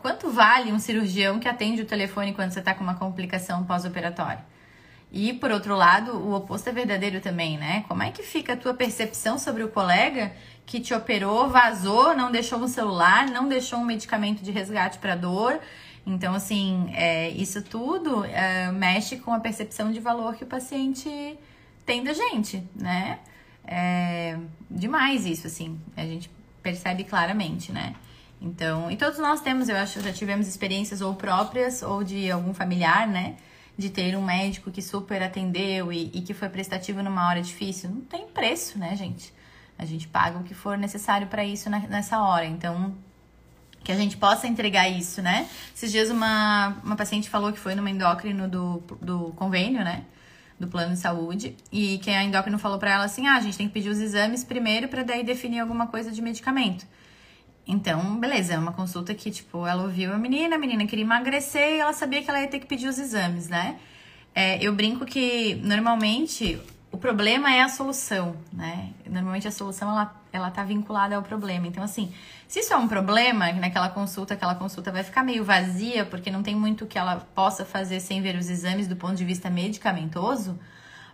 quanto 0.00 0.30
vale 0.30 0.72
um 0.72 0.78
cirurgião 0.78 1.38
que 1.38 1.48
atende 1.48 1.82
o 1.82 1.86
telefone 1.86 2.32
quando 2.32 2.52
você 2.52 2.58
está 2.58 2.74
com 2.74 2.82
uma 2.82 2.94
complicação 2.94 3.64
pós-operatória? 3.64 4.44
E, 5.10 5.32
por 5.32 5.50
outro 5.50 5.74
lado, 5.74 6.12
o 6.12 6.34
oposto 6.34 6.68
é 6.68 6.72
verdadeiro 6.72 7.20
também, 7.20 7.56
né? 7.56 7.84
Como 7.88 8.02
é 8.02 8.10
que 8.10 8.22
fica 8.22 8.52
a 8.52 8.56
tua 8.56 8.74
percepção 8.74 9.38
sobre 9.38 9.62
o 9.64 9.68
colega 9.68 10.32
que 10.66 10.80
te 10.80 10.92
operou, 10.92 11.48
vazou, 11.48 12.14
não 12.14 12.30
deixou 12.30 12.58
um 12.58 12.68
celular, 12.68 13.26
não 13.26 13.48
deixou 13.48 13.78
um 13.78 13.84
medicamento 13.84 14.42
de 14.42 14.50
resgate 14.50 14.98
para 14.98 15.16
dor? 15.16 15.58
Então, 16.06 16.34
assim, 16.34 16.90
é, 16.94 17.30
isso 17.30 17.62
tudo 17.62 18.24
é, 18.24 18.70
mexe 18.70 19.16
com 19.16 19.32
a 19.32 19.40
percepção 19.40 19.90
de 19.90 20.00
valor 20.00 20.34
que 20.36 20.44
o 20.44 20.46
paciente 20.46 21.38
tem 21.86 22.04
da 22.04 22.12
gente, 22.12 22.62
né? 22.74 23.18
É 23.66 24.38
demais 24.70 25.26
isso, 25.26 25.46
assim, 25.46 25.78
a 25.96 26.02
gente 26.02 26.30
percebe 26.62 27.04
claramente, 27.04 27.72
né? 27.72 27.94
Então, 28.40 28.90
e 28.90 28.96
todos 28.96 29.18
nós 29.18 29.40
temos, 29.40 29.68
eu 29.68 29.76
acho, 29.76 30.00
já 30.00 30.12
tivemos 30.12 30.46
experiências 30.46 31.00
ou 31.00 31.14
próprias 31.14 31.82
ou 31.82 32.04
de 32.04 32.30
algum 32.30 32.54
familiar, 32.54 33.06
né? 33.06 33.36
de 33.78 33.88
ter 33.88 34.16
um 34.16 34.24
médico 34.24 34.72
que 34.72 34.82
super 34.82 35.22
atendeu 35.22 35.92
e, 35.92 36.10
e 36.12 36.20
que 36.20 36.34
foi 36.34 36.48
prestativo 36.48 37.00
numa 37.00 37.28
hora 37.28 37.40
difícil, 37.40 37.88
não 37.88 38.00
tem 38.00 38.26
preço, 38.26 38.76
né, 38.76 38.96
gente? 38.96 39.32
A 39.78 39.84
gente 39.84 40.08
paga 40.08 40.36
o 40.36 40.42
que 40.42 40.52
for 40.52 40.76
necessário 40.76 41.28
para 41.28 41.44
isso 41.44 41.70
na, 41.70 41.78
nessa 41.78 42.20
hora. 42.20 42.44
Então, 42.44 42.92
que 43.84 43.92
a 43.92 43.94
gente 43.94 44.16
possa 44.16 44.48
entregar 44.48 44.88
isso, 44.88 45.22
né? 45.22 45.48
Esses 45.72 45.92
dias 45.92 46.10
uma, 46.10 46.76
uma 46.82 46.96
paciente 46.96 47.30
falou 47.30 47.52
que 47.52 47.60
foi 47.60 47.76
numa 47.76 47.88
endócrino 47.88 48.48
do, 48.48 48.82
do 49.00 49.32
convênio, 49.36 49.84
né? 49.84 50.02
Do 50.58 50.66
plano 50.66 50.94
de 50.94 50.98
saúde. 50.98 51.56
E 51.70 51.98
que 51.98 52.10
a 52.10 52.24
endócrino 52.24 52.58
falou 52.58 52.80
para 52.80 52.94
ela 52.94 53.04
assim: 53.04 53.28
ah, 53.28 53.36
a 53.36 53.40
gente 53.40 53.56
tem 53.56 53.68
que 53.68 53.74
pedir 53.74 53.90
os 53.90 54.00
exames 54.00 54.42
primeiro 54.42 54.88
para 54.88 55.04
daí 55.04 55.22
definir 55.22 55.60
alguma 55.60 55.86
coisa 55.86 56.10
de 56.10 56.20
medicamento. 56.20 56.84
Então, 57.70 58.18
beleza, 58.18 58.54
é 58.54 58.58
uma 58.58 58.72
consulta 58.72 59.14
que, 59.14 59.30
tipo, 59.30 59.66
ela 59.66 59.82
ouviu 59.82 60.14
a 60.14 60.16
menina, 60.16 60.56
a 60.56 60.58
menina 60.58 60.86
queria 60.86 61.04
emagrecer 61.04 61.74
e 61.74 61.78
ela 61.80 61.92
sabia 61.92 62.22
que 62.22 62.30
ela 62.30 62.40
ia 62.40 62.48
ter 62.48 62.60
que 62.60 62.66
pedir 62.66 62.88
os 62.88 62.98
exames, 62.98 63.46
né? 63.46 63.78
É, 64.34 64.56
eu 64.64 64.74
brinco 64.74 65.04
que, 65.04 65.56
normalmente, 65.56 66.58
o 66.90 66.96
problema 66.96 67.52
é 67.52 67.60
a 67.60 67.68
solução, 67.68 68.36
né? 68.50 68.88
Normalmente 69.04 69.46
a 69.46 69.50
solução, 69.50 69.90
ela, 69.90 70.16
ela 70.32 70.50
tá 70.50 70.64
vinculada 70.64 71.14
ao 71.14 71.22
problema. 71.22 71.66
Então, 71.66 71.84
assim, 71.84 72.10
se 72.46 72.60
isso 72.60 72.72
é 72.72 72.76
um 72.78 72.88
problema, 72.88 73.52
naquela 73.52 73.90
consulta, 73.90 74.32
aquela 74.32 74.54
consulta 74.54 74.90
vai 74.90 75.04
ficar 75.04 75.22
meio 75.22 75.44
vazia, 75.44 76.06
porque 76.06 76.30
não 76.30 76.42
tem 76.42 76.56
muito 76.56 76.86
que 76.86 76.96
ela 76.98 77.16
possa 77.34 77.66
fazer 77.66 78.00
sem 78.00 78.22
ver 78.22 78.34
os 78.36 78.48
exames 78.48 78.88
do 78.88 78.96
ponto 78.96 79.14
de 79.14 79.26
vista 79.26 79.50
medicamentoso, 79.50 80.58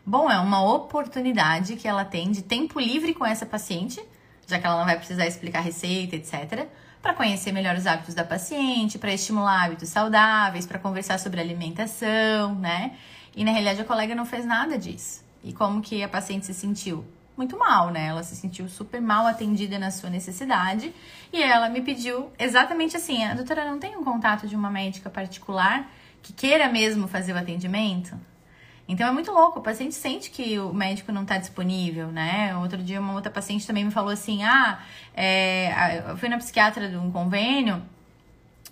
bom, 0.06 0.30
é 0.30 0.38
uma 0.38 0.62
oportunidade 0.62 1.74
que 1.74 1.88
ela 1.88 2.04
tem 2.04 2.30
de 2.30 2.42
tempo 2.42 2.78
livre 2.78 3.12
com 3.12 3.26
essa 3.26 3.44
paciente 3.44 4.00
já 4.46 4.58
que 4.58 4.66
ela 4.66 4.78
não 4.78 4.84
vai 4.84 4.96
precisar 4.96 5.26
explicar 5.26 5.60
receita, 5.60 6.16
etc., 6.16 6.66
para 7.02 7.12
conhecer 7.12 7.52
melhor 7.52 7.76
os 7.76 7.86
hábitos 7.86 8.14
da 8.14 8.24
paciente, 8.24 8.98
para 8.98 9.12
estimular 9.12 9.64
hábitos 9.64 9.90
saudáveis, 9.90 10.64
para 10.64 10.78
conversar 10.78 11.18
sobre 11.18 11.38
alimentação, 11.38 12.54
né? 12.54 12.96
E 13.36 13.44
na 13.44 13.50
realidade 13.50 13.82
a 13.82 13.84
colega 13.84 14.14
não 14.14 14.24
fez 14.24 14.46
nada 14.46 14.78
disso. 14.78 15.22
E 15.42 15.52
como 15.52 15.82
que 15.82 16.02
a 16.02 16.08
paciente 16.08 16.46
se 16.46 16.54
sentiu? 16.54 17.04
Muito 17.36 17.58
mal, 17.58 17.90
né? 17.90 18.06
Ela 18.06 18.22
se 18.22 18.34
sentiu 18.34 18.68
super 18.68 19.02
mal 19.02 19.26
atendida 19.26 19.78
na 19.78 19.90
sua 19.90 20.08
necessidade 20.08 20.94
e 21.32 21.42
ela 21.42 21.68
me 21.68 21.82
pediu 21.82 22.30
exatamente 22.38 22.96
assim: 22.96 23.22
a 23.24 23.34
doutora 23.34 23.68
não 23.70 23.78
tem 23.78 23.96
um 23.96 24.04
contato 24.04 24.48
de 24.48 24.56
uma 24.56 24.70
médica 24.70 25.10
particular 25.10 25.90
que 26.22 26.32
queira 26.32 26.70
mesmo 26.70 27.06
fazer 27.06 27.34
o 27.34 27.38
atendimento? 27.38 28.18
Então 28.86 29.08
é 29.08 29.10
muito 29.10 29.32
louco, 29.32 29.60
o 29.60 29.62
paciente 29.62 29.94
sente 29.94 30.30
que 30.30 30.58
o 30.58 30.72
médico 30.72 31.10
não 31.10 31.22
está 31.22 31.38
disponível, 31.38 32.08
né? 32.08 32.54
Outro 32.56 32.82
dia 32.82 33.00
uma 33.00 33.14
outra 33.14 33.30
paciente 33.30 33.66
também 33.66 33.84
me 33.84 33.90
falou 33.90 34.10
assim: 34.10 34.44
ah, 34.44 34.78
é, 35.16 36.02
eu 36.08 36.16
fui 36.18 36.28
na 36.28 36.36
psiquiatra 36.36 36.88
de 36.88 36.96
um 36.96 37.10
convênio, 37.10 37.82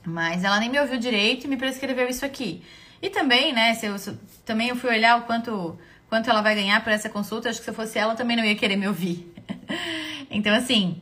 mas 0.04 0.44
ela 0.44 0.60
nem 0.60 0.68
me 0.68 0.78
ouviu 0.78 0.98
direito 0.98 1.44
e 1.44 1.48
me 1.48 1.56
prescreveu 1.56 2.08
isso 2.08 2.24
aqui. 2.26 2.62
E 3.00 3.08
também, 3.08 3.52
né, 3.52 3.74
se 3.74 3.86
eu, 3.86 3.98
se, 3.98 4.12
também 4.44 4.68
eu 4.68 4.76
fui 4.76 4.90
olhar 4.90 5.18
o 5.18 5.22
quanto, 5.22 5.78
quanto 6.08 6.28
ela 6.28 6.42
vai 6.42 6.54
ganhar 6.54 6.84
por 6.84 6.92
essa 6.92 7.08
consulta, 7.08 7.48
acho 7.48 7.58
que 7.58 7.64
se 7.64 7.70
eu 7.70 7.74
fosse 7.74 7.98
ela, 7.98 8.14
também 8.14 8.36
não 8.36 8.44
ia 8.44 8.54
querer 8.54 8.76
me 8.76 8.86
ouvir. 8.86 9.34
então, 10.30 10.54
assim, 10.54 11.00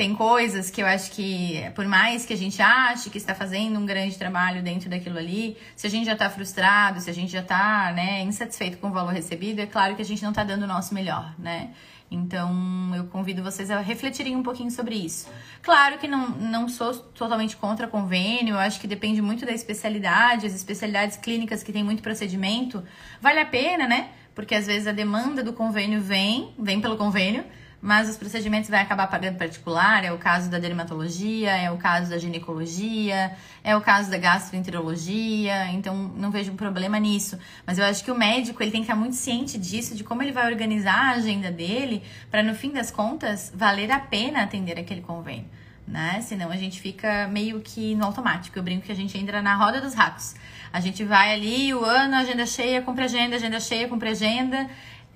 tem 0.00 0.14
coisas 0.14 0.70
que 0.70 0.80
eu 0.80 0.86
acho 0.86 1.10
que, 1.10 1.62
por 1.74 1.84
mais 1.84 2.24
que 2.24 2.32
a 2.32 2.36
gente 2.36 2.62
ache 2.62 3.10
que 3.10 3.18
está 3.18 3.34
fazendo 3.34 3.78
um 3.78 3.84
grande 3.84 4.16
trabalho 4.16 4.62
dentro 4.62 4.88
daquilo 4.88 5.18
ali, 5.18 5.58
se 5.76 5.86
a 5.86 5.90
gente 5.90 6.06
já 6.06 6.14
está 6.14 6.30
frustrado, 6.30 7.02
se 7.02 7.10
a 7.10 7.12
gente 7.12 7.30
já 7.30 7.42
está 7.42 7.92
né, 7.94 8.22
insatisfeito 8.22 8.78
com 8.78 8.88
o 8.88 8.92
valor 8.92 9.12
recebido, 9.12 9.60
é 9.60 9.66
claro 9.66 9.94
que 9.94 10.00
a 10.00 10.04
gente 10.04 10.22
não 10.22 10.30
está 10.30 10.42
dando 10.42 10.62
o 10.62 10.66
nosso 10.66 10.94
melhor, 10.94 11.34
né? 11.38 11.74
Então, 12.10 12.50
eu 12.96 13.04
convido 13.08 13.42
vocês 13.42 13.70
a 13.70 13.78
refletirem 13.80 14.34
um 14.34 14.42
pouquinho 14.42 14.70
sobre 14.70 14.94
isso. 14.94 15.28
Claro 15.60 15.98
que 15.98 16.08
não, 16.08 16.30
não 16.30 16.66
sou 16.66 16.94
totalmente 16.94 17.54
contra 17.58 17.86
convênio, 17.86 18.54
eu 18.54 18.58
acho 18.58 18.80
que 18.80 18.86
depende 18.86 19.20
muito 19.20 19.44
da 19.44 19.52
especialidade, 19.52 20.46
as 20.46 20.54
especialidades 20.54 21.18
clínicas 21.18 21.62
que 21.62 21.74
tem 21.74 21.84
muito 21.84 22.02
procedimento, 22.02 22.82
vale 23.20 23.38
a 23.38 23.44
pena, 23.44 23.86
né? 23.86 24.08
Porque 24.34 24.54
às 24.54 24.66
vezes 24.66 24.86
a 24.88 24.92
demanda 24.92 25.44
do 25.44 25.52
convênio 25.52 26.00
vem, 26.00 26.54
vem 26.58 26.80
pelo 26.80 26.96
convênio, 26.96 27.44
mas 27.82 28.10
os 28.10 28.16
procedimentos 28.16 28.68
vai 28.68 28.80
acabar 28.80 29.06
pagando 29.06 29.38
particular, 29.38 30.04
é 30.04 30.12
o 30.12 30.18
caso 30.18 30.50
da 30.50 30.58
dermatologia, 30.58 31.50
é 31.50 31.70
o 31.70 31.78
caso 31.78 32.10
da 32.10 32.18
ginecologia, 32.18 33.34
é 33.64 33.74
o 33.74 33.80
caso 33.80 34.10
da 34.10 34.18
gastroenterologia, 34.18 35.68
então 35.72 35.94
não 36.14 36.30
vejo 36.30 36.52
um 36.52 36.56
problema 36.56 36.98
nisso. 36.98 37.38
Mas 37.66 37.78
eu 37.78 37.84
acho 37.84 38.04
que 38.04 38.10
o 38.10 38.14
médico 38.14 38.62
ele 38.62 38.70
tem 38.70 38.82
que 38.82 38.84
estar 38.84 38.96
muito 38.96 39.16
ciente 39.16 39.56
disso, 39.56 39.94
de 39.94 40.04
como 40.04 40.22
ele 40.22 40.32
vai 40.32 40.50
organizar 40.50 40.94
a 40.94 41.10
agenda 41.12 41.50
dele, 41.50 42.02
para 42.30 42.42
no 42.42 42.54
fim 42.54 42.70
das 42.70 42.90
contas 42.90 43.50
valer 43.54 43.90
a 43.90 43.98
pena 43.98 44.42
atender 44.42 44.78
aquele 44.78 45.00
convênio. 45.00 45.46
Né? 45.88 46.20
Senão 46.20 46.50
a 46.50 46.56
gente 46.56 46.80
fica 46.80 47.26
meio 47.26 47.60
que 47.60 47.96
no 47.96 48.04
automático. 48.04 48.56
Eu 48.56 48.62
brinco 48.62 48.86
que 48.86 48.92
a 48.92 48.94
gente 48.94 49.18
entra 49.18 49.42
na 49.42 49.56
roda 49.56 49.80
dos 49.80 49.92
ratos. 49.92 50.36
A 50.72 50.78
gente 50.78 51.02
vai 51.02 51.34
ali, 51.34 51.74
o 51.74 51.84
ano, 51.84 52.14
agenda 52.14 52.46
cheia, 52.46 52.80
compra 52.80 53.06
agenda, 53.06 53.34
agenda 53.34 53.58
cheia, 53.58 53.88
compra 53.88 54.10
agenda, 54.10 54.70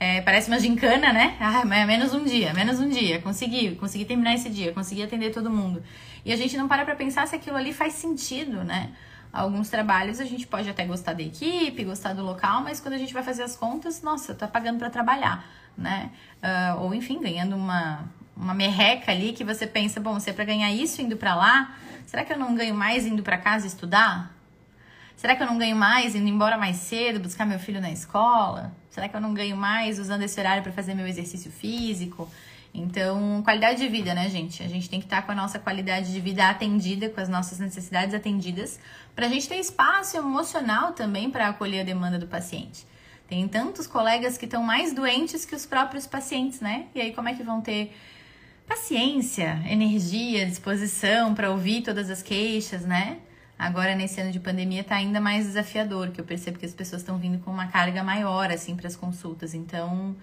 é, 0.04 0.20
parece 0.20 0.48
uma 0.48 0.60
gincana, 0.60 1.14
né? 1.14 1.34
Ah, 1.40 1.64
mas 1.64 1.78
é 1.78 1.86
menos 1.86 2.12
um 2.12 2.24
dia, 2.24 2.52
menos 2.52 2.78
um 2.78 2.88
dia. 2.90 3.22
Consegui, 3.22 3.74
consegui 3.76 4.04
terminar 4.04 4.34
esse 4.34 4.50
dia, 4.50 4.70
consegui 4.70 5.02
atender 5.02 5.30
todo 5.32 5.50
mundo. 5.50 5.82
E 6.26 6.32
a 6.32 6.36
gente 6.36 6.58
não 6.58 6.68
para 6.68 6.84
pra 6.84 6.94
pensar 6.94 7.26
se 7.26 7.34
aquilo 7.34 7.56
ali 7.56 7.72
faz 7.72 7.94
sentido, 7.94 8.62
né? 8.62 8.90
Alguns 9.32 9.70
trabalhos 9.70 10.20
a 10.20 10.24
gente 10.24 10.46
pode 10.46 10.68
até 10.68 10.84
gostar 10.84 11.14
da 11.14 11.22
equipe, 11.22 11.82
gostar 11.84 12.12
do 12.12 12.22
local, 12.22 12.62
mas 12.62 12.80
quando 12.80 12.94
a 12.94 12.98
gente 12.98 13.14
vai 13.14 13.22
fazer 13.22 13.44
as 13.44 13.56
contas, 13.56 14.02
nossa, 14.02 14.34
tá 14.34 14.46
pagando 14.46 14.78
para 14.78 14.90
trabalhar, 14.90 15.42
né? 15.76 16.10
Uh, 16.42 16.82
ou 16.82 16.94
enfim, 16.94 17.18
ganhando 17.18 17.56
uma, 17.56 18.04
uma 18.36 18.52
merreca 18.52 19.10
ali 19.10 19.32
que 19.32 19.42
você 19.42 19.66
pensa, 19.66 20.00
bom, 20.00 20.20
se 20.20 20.28
é 20.28 20.32
pra 20.34 20.44
ganhar 20.44 20.70
isso 20.70 21.00
indo 21.00 21.16
para 21.16 21.34
lá, 21.34 21.74
será 22.04 22.24
que 22.24 22.32
eu 22.32 22.38
não 22.38 22.54
ganho 22.54 22.74
mais 22.74 23.06
indo 23.06 23.22
para 23.22 23.38
casa 23.38 23.66
estudar? 23.66 24.33
Será 25.16 25.34
que 25.36 25.42
eu 25.42 25.46
não 25.46 25.58
ganho 25.58 25.76
mais 25.76 26.14
indo 26.14 26.28
embora 26.28 26.58
mais 26.58 26.76
cedo, 26.76 27.20
buscar 27.20 27.46
meu 27.46 27.58
filho 27.58 27.80
na 27.80 27.90
escola? 27.90 28.72
Será 28.90 29.08
que 29.08 29.16
eu 29.16 29.20
não 29.20 29.32
ganho 29.32 29.56
mais 29.56 29.98
usando 29.98 30.22
esse 30.22 30.38
horário 30.38 30.62
para 30.62 30.72
fazer 30.72 30.94
meu 30.94 31.06
exercício 31.06 31.50
físico? 31.50 32.28
Então, 32.74 33.40
qualidade 33.44 33.80
de 33.80 33.88
vida, 33.88 34.12
né, 34.14 34.28
gente? 34.28 34.60
A 34.60 34.68
gente 34.68 34.90
tem 34.90 34.98
que 34.98 35.06
estar 35.06 35.22
com 35.22 35.30
a 35.30 35.34
nossa 35.34 35.60
qualidade 35.60 36.12
de 36.12 36.20
vida 36.20 36.48
atendida, 36.48 37.08
com 37.08 37.20
as 37.20 37.28
nossas 37.28 37.60
necessidades 37.60 38.12
atendidas, 38.12 38.80
para 39.14 39.26
a 39.26 39.28
gente 39.28 39.48
ter 39.48 39.56
espaço 39.56 40.16
emocional 40.16 40.92
também 40.92 41.30
para 41.30 41.48
acolher 41.48 41.80
a 41.80 41.84
demanda 41.84 42.18
do 42.18 42.26
paciente. 42.26 42.84
Tem 43.28 43.46
tantos 43.46 43.86
colegas 43.86 44.36
que 44.36 44.44
estão 44.44 44.62
mais 44.62 44.92
doentes 44.92 45.44
que 45.44 45.54
os 45.54 45.64
próprios 45.64 46.04
pacientes, 46.04 46.60
né? 46.60 46.86
E 46.94 47.00
aí, 47.00 47.12
como 47.12 47.28
é 47.28 47.34
que 47.34 47.44
vão 47.44 47.60
ter 47.60 47.94
paciência, 48.66 49.62
energia, 49.68 50.44
disposição 50.44 51.32
para 51.32 51.50
ouvir 51.50 51.82
todas 51.82 52.10
as 52.10 52.22
queixas, 52.22 52.82
né? 52.82 53.18
Agora, 53.58 53.94
nesse 53.94 54.20
ano 54.20 54.32
de 54.32 54.40
pandemia, 54.40 54.82
tá 54.82 54.96
ainda 54.96 55.20
mais 55.20 55.46
desafiador, 55.46 56.10
que 56.10 56.20
eu 56.20 56.24
percebo 56.24 56.58
que 56.58 56.66
as 56.66 56.74
pessoas 56.74 57.02
estão 57.02 57.18
vindo 57.18 57.38
com 57.38 57.50
uma 57.50 57.68
carga 57.68 58.02
maior, 58.02 58.50
assim, 58.50 58.74
para 58.74 58.88
as 58.88 58.96
consultas. 58.96 59.54
Então, 59.54 60.16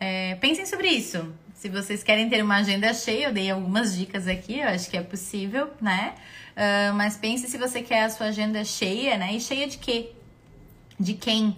é, 0.00 0.36
pensem 0.36 0.64
sobre 0.64 0.88
isso. 0.88 1.32
Se 1.54 1.68
vocês 1.68 2.02
querem 2.04 2.28
ter 2.28 2.42
uma 2.42 2.56
agenda 2.56 2.94
cheia, 2.94 3.26
eu 3.26 3.32
dei 3.32 3.50
algumas 3.50 3.96
dicas 3.96 4.28
aqui, 4.28 4.60
eu 4.60 4.68
acho 4.68 4.88
que 4.88 4.96
é 4.96 5.02
possível, 5.02 5.70
né? 5.80 6.14
Uh, 6.56 6.94
mas 6.94 7.16
pense 7.16 7.48
se 7.48 7.58
você 7.58 7.82
quer 7.82 8.04
a 8.04 8.10
sua 8.10 8.26
agenda 8.28 8.64
cheia, 8.64 9.16
né? 9.16 9.34
E 9.34 9.40
cheia 9.40 9.66
de 9.66 9.76
quê? 9.76 10.12
De 10.98 11.14
quem? 11.14 11.56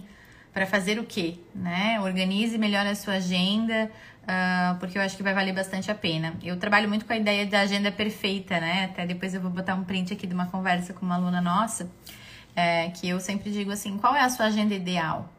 Para 0.51 0.65
fazer 0.65 0.99
o 0.99 1.03
quê, 1.03 1.35
né? 1.53 1.99
Organize 2.01 2.57
melhor 2.57 2.85
a 2.85 2.95
sua 2.95 3.15
agenda, 3.15 3.91
uh, 4.23 4.77
porque 4.79 4.97
eu 4.97 5.01
acho 5.01 5.17
que 5.17 5.23
vai 5.23 5.33
valer 5.33 5.53
bastante 5.53 5.91
a 5.91 5.95
pena. 5.95 6.33
Eu 6.43 6.57
trabalho 6.57 6.87
muito 6.87 7.05
com 7.05 7.13
a 7.13 7.17
ideia 7.17 7.45
da 7.45 7.61
agenda 7.61 7.91
perfeita, 7.91 8.59
né? 8.59 8.85
Até 8.85 9.05
depois 9.05 9.33
eu 9.33 9.41
vou 9.41 9.51
botar 9.51 9.75
um 9.75 9.83
print 9.83 10.13
aqui 10.13 10.27
de 10.27 10.33
uma 10.33 10.47
conversa 10.47 10.93
com 10.93 11.05
uma 11.05 11.15
aluna 11.15 11.41
nossa, 11.41 11.89
é, 12.55 12.89
que 12.89 13.07
eu 13.09 13.19
sempre 13.19 13.51
digo 13.51 13.71
assim: 13.71 13.97
qual 13.97 14.15
é 14.15 14.21
a 14.21 14.29
sua 14.29 14.47
agenda 14.47 14.73
ideal? 14.73 15.29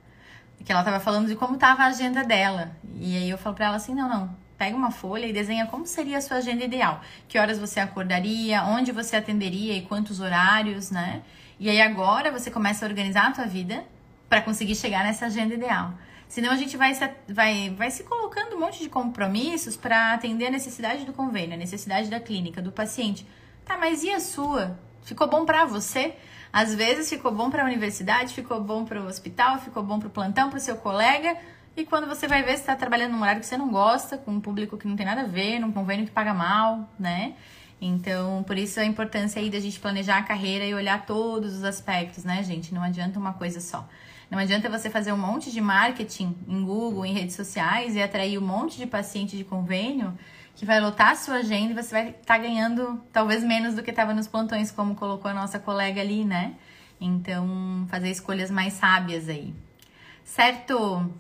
Que 0.65 0.71
ela 0.71 0.83
estava 0.83 1.01
falando 1.01 1.27
de 1.27 1.35
como 1.35 1.55
estava 1.55 1.83
a 1.83 1.87
agenda 1.87 2.23
dela. 2.23 2.73
E 2.97 3.17
aí 3.17 3.31
eu 3.31 3.39
falo 3.39 3.55
para 3.55 3.67
ela 3.67 3.77
assim: 3.77 3.95
não, 3.95 4.09
não. 4.09 4.43
Pega 4.57 4.77
uma 4.77 4.93
folha 4.93 5.27
e 5.27 5.33
desenha 5.33 5.67
como 5.67 5.85
seria 5.87 6.19
a 6.19 6.21
sua 6.21 6.37
agenda 6.37 6.65
ideal. 6.65 7.01
Que 7.27 7.37
horas 7.37 7.59
você 7.59 7.81
acordaria, 7.81 8.63
onde 8.63 8.93
você 8.93 9.17
atenderia 9.17 9.75
e 9.77 9.83
quantos 9.83 10.21
horários, 10.21 10.91
né? 10.91 11.23
E 11.59 11.69
aí 11.69 11.81
agora 11.81 12.31
você 12.31 12.51
começa 12.51 12.85
a 12.85 12.89
organizar 12.89 13.29
a 13.29 13.33
tua 13.33 13.47
vida 13.47 13.85
para 14.29 14.41
conseguir 14.41 14.77
chegar 14.77 15.05
nessa 15.05 15.27
agenda 15.27 15.55
ideal. 15.55 15.93
Senão 16.33 16.51
a 16.51 16.57
gente 16.57 16.79
vai 16.79 16.95
se, 16.95 17.07
vai, 17.29 17.69
vai 17.77 17.91
se 17.91 18.05
colocando 18.05 18.57
um 18.57 18.61
monte 18.61 18.83
de 18.83 18.89
compromissos 18.89 19.77
para 19.77 20.15
atender 20.15 20.47
a 20.47 20.51
necessidade 20.51 21.05
do 21.05 21.13
convênio, 21.13 21.53
a 21.53 21.59
necessidade 21.59 22.09
da 22.09 22.19
clínica, 22.19 22.63
do 22.63 22.73
paciente. 22.73 23.27
Tá, 23.67 23.77
mas 23.77 24.03
e 24.03 24.09
a 24.09 24.19
sua? 24.19 24.79
Ficou 25.03 25.29
bom 25.29 25.45
para 25.45 25.67
você? 25.67 26.15
Às 26.51 26.75
vezes 26.75 27.11
ficou 27.11 27.31
bom 27.31 27.51
para 27.51 27.63
a 27.63 27.67
universidade, 27.67 28.33
ficou 28.33 28.59
bom 28.63 28.83
para 28.83 29.03
o 29.03 29.07
hospital, 29.07 29.59
ficou 29.59 29.83
bom 29.83 29.99
para 29.99 30.09
o 30.09 30.11
plantão, 30.11 30.49
para 30.49 30.57
o 30.57 30.61
seu 30.61 30.79
colega. 30.79 31.37
E 31.77 31.85
quando 31.85 32.07
você 32.07 32.27
vai 32.27 32.43
ver, 32.43 32.53
você 32.53 32.63
está 32.63 32.75
trabalhando 32.75 33.13
num 33.13 33.21
horário 33.21 33.43
que 33.43 33.47
você 33.47 33.59
não 33.59 33.69
gosta, 33.69 34.17
com 34.17 34.31
um 34.31 34.41
público 34.41 34.79
que 34.79 34.89
não 34.89 34.97
tem 34.97 35.05
nada 35.05 35.21
a 35.21 35.27
ver, 35.27 35.59
num 35.59 35.71
convênio 35.71 36.07
que 36.07 36.13
paga 36.13 36.33
mal, 36.33 36.89
né? 36.99 37.35
Então, 37.79 38.43
por 38.45 38.57
isso 38.57 38.81
a 38.81 38.87
importância 38.87 39.39
aí 39.39 39.51
da 39.51 39.61
gente 39.61 39.79
planejar 39.79 40.17
a 40.17 40.23
carreira 40.23 40.65
e 40.65 40.73
olhar 40.73 41.05
todos 41.05 41.57
os 41.57 41.63
aspectos, 41.63 42.25
né, 42.25 42.43
gente? 42.43 42.73
Não 42.73 42.83
adianta 42.83 43.19
uma 43.19 43.35
coisa 43.35 43.61
só. 43.61 43.87
Não 44.33 44.39
adianta 44.39 44.71
você 44.71 44.89
fazer 44.89 45.13
um 45.13 45.19
monte 45.19 45.53
de 45.53 45.61
marketing 45.61 46.35
em 46.49 46.65
Google, 46.65 47.05
em 47.05 47.13
redes 47.13 47.37
sociais 47.37 47.95
e 47.95 48.01
atrair 48.01 48.39
um 48.39 48.41
monte 48.41 48.79
de 48.79 48.87
paciente 48.87 49.37
de 49.37 49.45
convênio 49.45 50.19
que 50.57 50.65
vai 50.65 50.81
lotar 50.81 51.11
a 51.11 51.17
sua 51.17 51.35
agenda 51.35 51.73
e 51.73 51.75
você 51.75 51.91
vai 51.91 52.09
estar 52.09 52.23
tá 52.25 52.39
ganhando 52.39 52.99
talvez 53.13 53.45
menos 53.45 53.75
do 53.75 53.83
que 53.83 53.91
estava 53.91 54.15
nos 54.15 54.27
plantões, 54.27 54.71
como 54.71 54.95
colocou 54.95 55.31
a 55.31 55.35
nossa 55.35 55.59
colega 55.59 56.01
ali, 56.01 56.25
né? 56.25 56.55
Então, 56.99 57.87
fazer 57.91 58.09
escolhas 58.11 58.51
mais 58.51 58.73
sábias 58.73 59.29
aí. 59.29 59.53
Certo? 60.25 61.13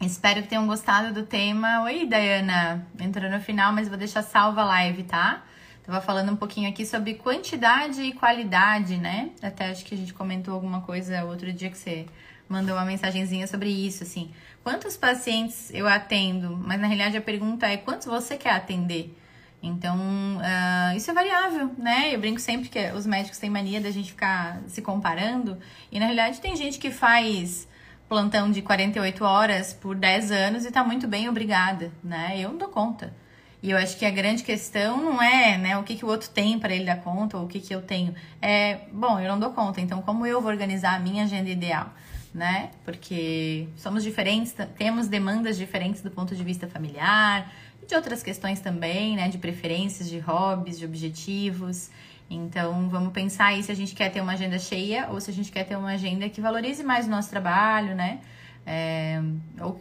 Espero 0.00 0.42
que 0.42 0.48
tenham 0.48 0.68
gostado 0.68 1.12
do 1.12 1.26
tema. 1.26 1.82
Oi, 1.82 2.06
Dayana. 2.06 2.86
Entrou 3.00 3.28
no 3.28 3.40
final, 3.40 3.72
mas 3.72 3.88
vou 3.88 3.98
deixar 3.98 4.22
salva 4.22 4.60
a 4.60 4.66
live, 4.66 5.02
tá? 5.02 5.42
Tava 5.84 6.00
falando 6.00 6.30
um 6.30 6.36
pouquinho 6.36 6.68
aqui 6.68 6.86
sobre 6.86 7.14
quantidade 7.14 8.02
e 8.02 8.12
qualidade, 8.12 8.96
né? 8.96 9.30
Até 9.42 9.70
acho 9.70 9.84
que 9.84 9.94
a 9.94 9.98
gente 9.98 10.14
comentou 10.14 10.54
alguma 10.54 10.80
coisa 10.80 11.24
outro 11.24 11.52
dia 11.52 11.70
que 11.70 11.78
você 11.78 12.06
mandou 12.48 12.76
uma 12.76 12.84
mensagenzinha 12.84 13.46
sobre 13.46 13.68
isso, 13.68 14.04
assim. 14.04 14.30
Quantos 14.62 14.96
pacientes 14.96 15.70
eu 15.74 15.88
atendo? 15.88 16.56
Mas 16.56 16.80
na 16.80 16.86
realidade 16.86 17.16
a 17.16 17.20
pergunta 17.20 17.66
é 17.66 17.76
quantos 17.76 18.06
você 18.06 18.36
quer 18.36 18.52
atender? 18.52 19.16
Então, 19.60 19.96
uh, 19.96 20.96
isso 20.96 21.10
é 21.10 21.14
variável, 21.14 21.70
né? 21.78 22.14
Eu 22.14 22.20
brinco 22.20 22.40
sempre 22.40 22.68
que 22.68 22.90
os 22.92 23.06
médicos 23.06 23.38
têm 23.38 23.48
mania 23.48 23.80
da 23.80 23.90
gente 23.90 24.10
ficar 24.10 24.60
se 24.66 24.82
comparando. 24.82 25.58
E 25.90 25.98
na 25.98 26.06
realidade 26.06 26.40
tem 26.40 26.54
gente 26.56 26.78
que 26.78 26.90
faz 26.90 27.68
plantão 28.08 28.50
de 28.50 28.60
48 28.60 29.24
horas 29.24 29.72
por 29.72 29.96
10 29.96 30.30
anos 30.30 30.64
e 30.64 30.70
tá 30.70 30.84
muito 30.84 31.08
bem, 31.08 31.28
obrigada, 31.28 31.92
né? 32.02 32.38
Eu 32.38 32.50
não 32.50 32.58
dou 32.58 32.68
conta. 32.68 33.14
E 33.62 33.70
eu 33.70 33.78
acho 33.78 33.96
que 33.96 34.04
a 34.04 34.10
grande 34.10 34.42
questão 34.42 34.96
não 35.00 35.22
é 35.22 35.56
né, 35.56 35.78
o 35.78 35.84
que, 35.84 35.94
que 35.94 36.04
o 36.04 36.08
outro 36.08 36.28
tem 36.28 36.58
para 36.58 36.74
ele 36.74 36.84
dar 36.84 36.96
conta 36.96 37.38
ou 37.38 37.44
o 37.44 37.48
que, 37.48 37.60
que 37.60 37.72
eu 37.72 37.80
tenho. 37.80 38.12
É, 38.40 38.80
bom, 38.92 39.20
eu 39.20 39.28
não 39.28 39.38
dou 39.38 39.50
conta, 39.50 39.80
então 39.80 40.02
como 40.02 40.26
eu 40.26 40.40
vou 40.40 40.50
organizar 40.50 40.96
a 40.96 40.98
minha 40.98 41.22
agenda 41.22 41.48
ideal? 41.48 41.92
Né? 42.34 42.70
Porque 42.84 43.68
somos 43.76 44.02
diferentes, 44.02 44.54
temos 44.76 45.06
demandas 45.06 45.56
diferentes 45.56 46.02
do 46.02 46.10
ponto 46.10 46.34
de 46.34 46.42
vista 46.42 46.66
familiar, 46.66 47.52
e 47.82 47.86
de 47.86 47.94
outras 47.94 48.22
questões 48.22 48.60
também, 48.60 49.16
né? 49.16 49.28
De 49.28 49.38
preferências, 49.38 50.08
de 50.08 50.18
hobbies, 50.18 50.78
de 50.78 50.84
objetivos. 50.84 51.90
Então, 52.30 52.88
vamos 52.88 53.12
pensar 53.12 53.46
aí 53.46 53.62
se 53.62 53.70
a 53.70 53.74
gente 53.74 53.94
quer 53.94 54.10
ter 54.10 54.20
uma 54.20 54.32
agenda 54.32 54.58
cheia 54.58 55.08
ou 55.10 55.20
se 55.20 55.30
a 55.30 55.34
gente 55.34 55.52
quer 55.52 55.64
ter 55.64 55.76
uma 55.76 55.90
agenda 55.90 56.28
que 56.28 56.40
valorize 56.40 56.82
mais 56.82 57.06
o 57.06 57.10
nosso 57.10 57.28
trabalho, 57.28 57.94
né? 57.94 58.20
É, 58.64 59.20
ou, 59.60 59.80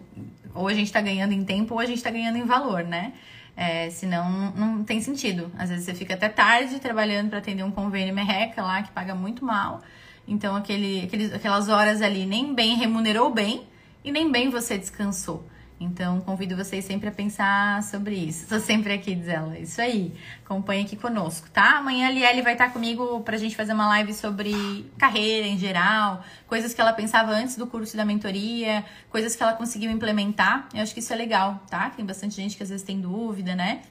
ou 0.53 0.67
a 0.67 0.73
gente 0.73 0.87
está 0.87 0.99
ganhando 0.99 1.33
em 1.33 1.45
tempo 1.45 1.75
ou 1.75 1.79
a 1.79 1.85
gente 1.85 1.97
está 1.97 2.09
ganhando 2.09 2.37
em 2.37 2.45
valor, 2.45 2.83
né? 2.83 3.13
É, 3.55 3.89
senão 3.89 4.51
não 4.55 4.83
tem 4.83 5.01
sentido. 5.01 5.51
Às 5.57 5.69
vezes 5.69 5.85
você 5.85 5.93
fica 5.93 6.13
até 6.13 6.29
tarde 6.29 6.79
trabalhando 6.79 7.29
para 7.29 7.39
atender 7.39 7.63
um 7.63 7.71
convênio 7.71 8.13
merreca 8.13 8.61
lá 8.61 8.81
que 8.81 8.91
paga 8.91 9.13
muito 9.13 9.45
mal. 9.45 9.81
Então 10.27 10.55
aquele, 10.55 11.03
aqueles, 11.03 11.33
aquelas 11.33 11.69
horas 11.69 12.01
ali 12.01 12.25
nem 12.25 12.53
bem 12.53 12.75
remunerou 12.75 13.31
bem 13.33 13.67
e 14.03 14.11
nem 14.11 14.31
bem 14.31 14.49
você 14.49 14.77
descansou. 14.77 15.45
Então, 15.83 16.21
convido 16.21 16.55
vocês 16.55 16.85
sempre 16.85 17.09
a 17.09 17.11
pensar 17.11 17.81
sobre 17.81 18.13
isso. 18.13 18.43
Estou 18.43 18.59
sempre 18.59 18.93
aqui, 18.93 19.15
diz 19.15 19.27
ela. 19.27 19.57
Isso 19.57 19.81
aí. 19.81 20.13
Acompanhe 20.45 20.85
aqui 20.85 20.95
conosco, 20.95 21.49
tá? 21.49 21.79
Amanhã 21.79 22.07
a 22.07 22.11
Lielle 22.11 22.43
vai 22.43 22.53
estar 22.53 22.71
comigo 22.71 23.19
pra 23.21 23.35
gente 23.35 23.55
fazer 23.55 23.73
uma 23.73 23.87
live 23.87 24.13
sobre 24.13 24.85
carreira 24.99 25.47
em 25.47 25.57
geral, 25.57 26.23
coisas 26.47 26.71
que 26.71 26.79
ela 26.79 26.93
pensava 26.93 27.31
antes 27.31 27.55
do 27.55 27.65
curso 27.65 27.97
da 27.97 28.05
mentoria, 28.05 28.85
coisas 29.09 29.35
que 29.35 29.41
ela 29.41 29.53
conseguiu 29.53 29.89
implementar. 29.89 30.69
Eu 30.71 30.83
acho 30.83 30.93
que 30.93 30.99
isso 30.99 31.11
é 31.13 31.15
legal, 31.15 31.59
tá? 31.67 31.89
Tem 31.89 32.05
bastante 32.05 32.35
gente 32.35 32.55
que 32.55 32.61
às 32.61 32.69
vezes 32.69 32.85
tem 32.85 33.01
dúvida, 33.01 33.55
né? 33.55 33.81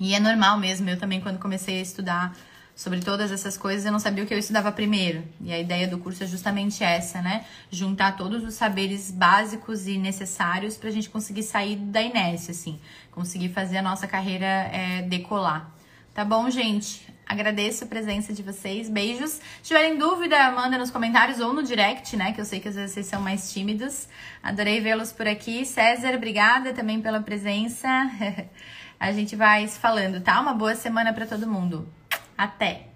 E 0.00 0.14
é 0.14 0.20
normal 0.20 0.58
mesmo, 0.58 0.88
eu 0.88 0.98
também 0.98 1.20
quando 1.20 1.38
comecei 1.38 1.78
a 1.78 1.82
estudar 1.82 2.36
sobre 2.76 3.00
todas 3.00 3.32
essas 3.32 3.56
coisas, 3.56 3.86
eu 3.86 3.90
não 3.90 3.98
sabia 3.98 4.22
o 4.22 4.26
que 4.26 4.34
eu 4.34 4.38
estudava 4.38 4.70
primeiro. 4.70 5.24
E 5.40 5.50
a 5.50 5.58
ideia 5.58 5.88
do 5.88 5.96
curso 5.96 6.22
é 6.22 6.26
justamente 6.26 6.84
essa, 6.84 7.22
né? 7.22 7.46
Juntar 7.70 8.18
todos 8.18 8.44
os 8.44 8.52
saberes 8.52 9.10
básicos 9.10 9.86
e 9.86 9.96
necessários 9.96 10.76
para 10.76 10.90
a 10.90 10.92
gente 10.92 11.08
conseguir 11.08 11.42
sair 11.42 11.76
da 11.76 12.02
inércia, 12.02 12.52
assim, 12.52 12.78
conseguir 13.10 13.48
fazer 13.48 13.78
a 13.78 13.82
nossa 13.82 14.06
carreira 14.06 14.44
é, 14.44 15.00
decolar. 15.00 15.72
Tá 16.12 16.22
bom, 16.22 16.50
gente? 16.50 17.06
Agradeço 17.26 17.84
a 17.84 17.86
presença 17.86 18.32
de 18.34 18.42
vocês. 18.42 18.90
Beijos. 18.90 19.32
Se 19.32 19.40
tiverem 19.62 19.96
dúvida, 19.96 20.50
manda 20.52 20.76
nos 20.76 20.90
comentários 20.90 21.40
ou 21.40 21.54
no 21.54 21.62
direct, 21.62 22.14
né? 22.14 22.32
Que 22.32 22.42
eu 22.42 22.44
sei 22.44 22.60
que 22.60 22.68
às 22.68 22.74
vezes 22.74 22.92
vocês 22.92 23.06
são 23.06 23.22
mais 23.22 23.52
tímidos. 23.52 24.06
Adorei 24.42 24.82
vê-los 24.82 25.12
por 25.12 25.26
aqui. 25.26 25.64
César, 25.64 26.14
obrigada 26.14 26.74
também 26.74 27.00
pela 27.00 27.20
presença. 27.20 27.88
a 29.00 29.12
gente 29.12 29.34
vai 29.34 29.66
se 29.66 29.78
falando, 29.78 30.20
tá? 30.20 30.38
Uma 30.40 30.52
boa 30.52 30.74
semana 30.74 31.12
para 31.12 31.26
todo 31.26 31.46
mundo. 31.46 31.88
Até! 32.36 32.95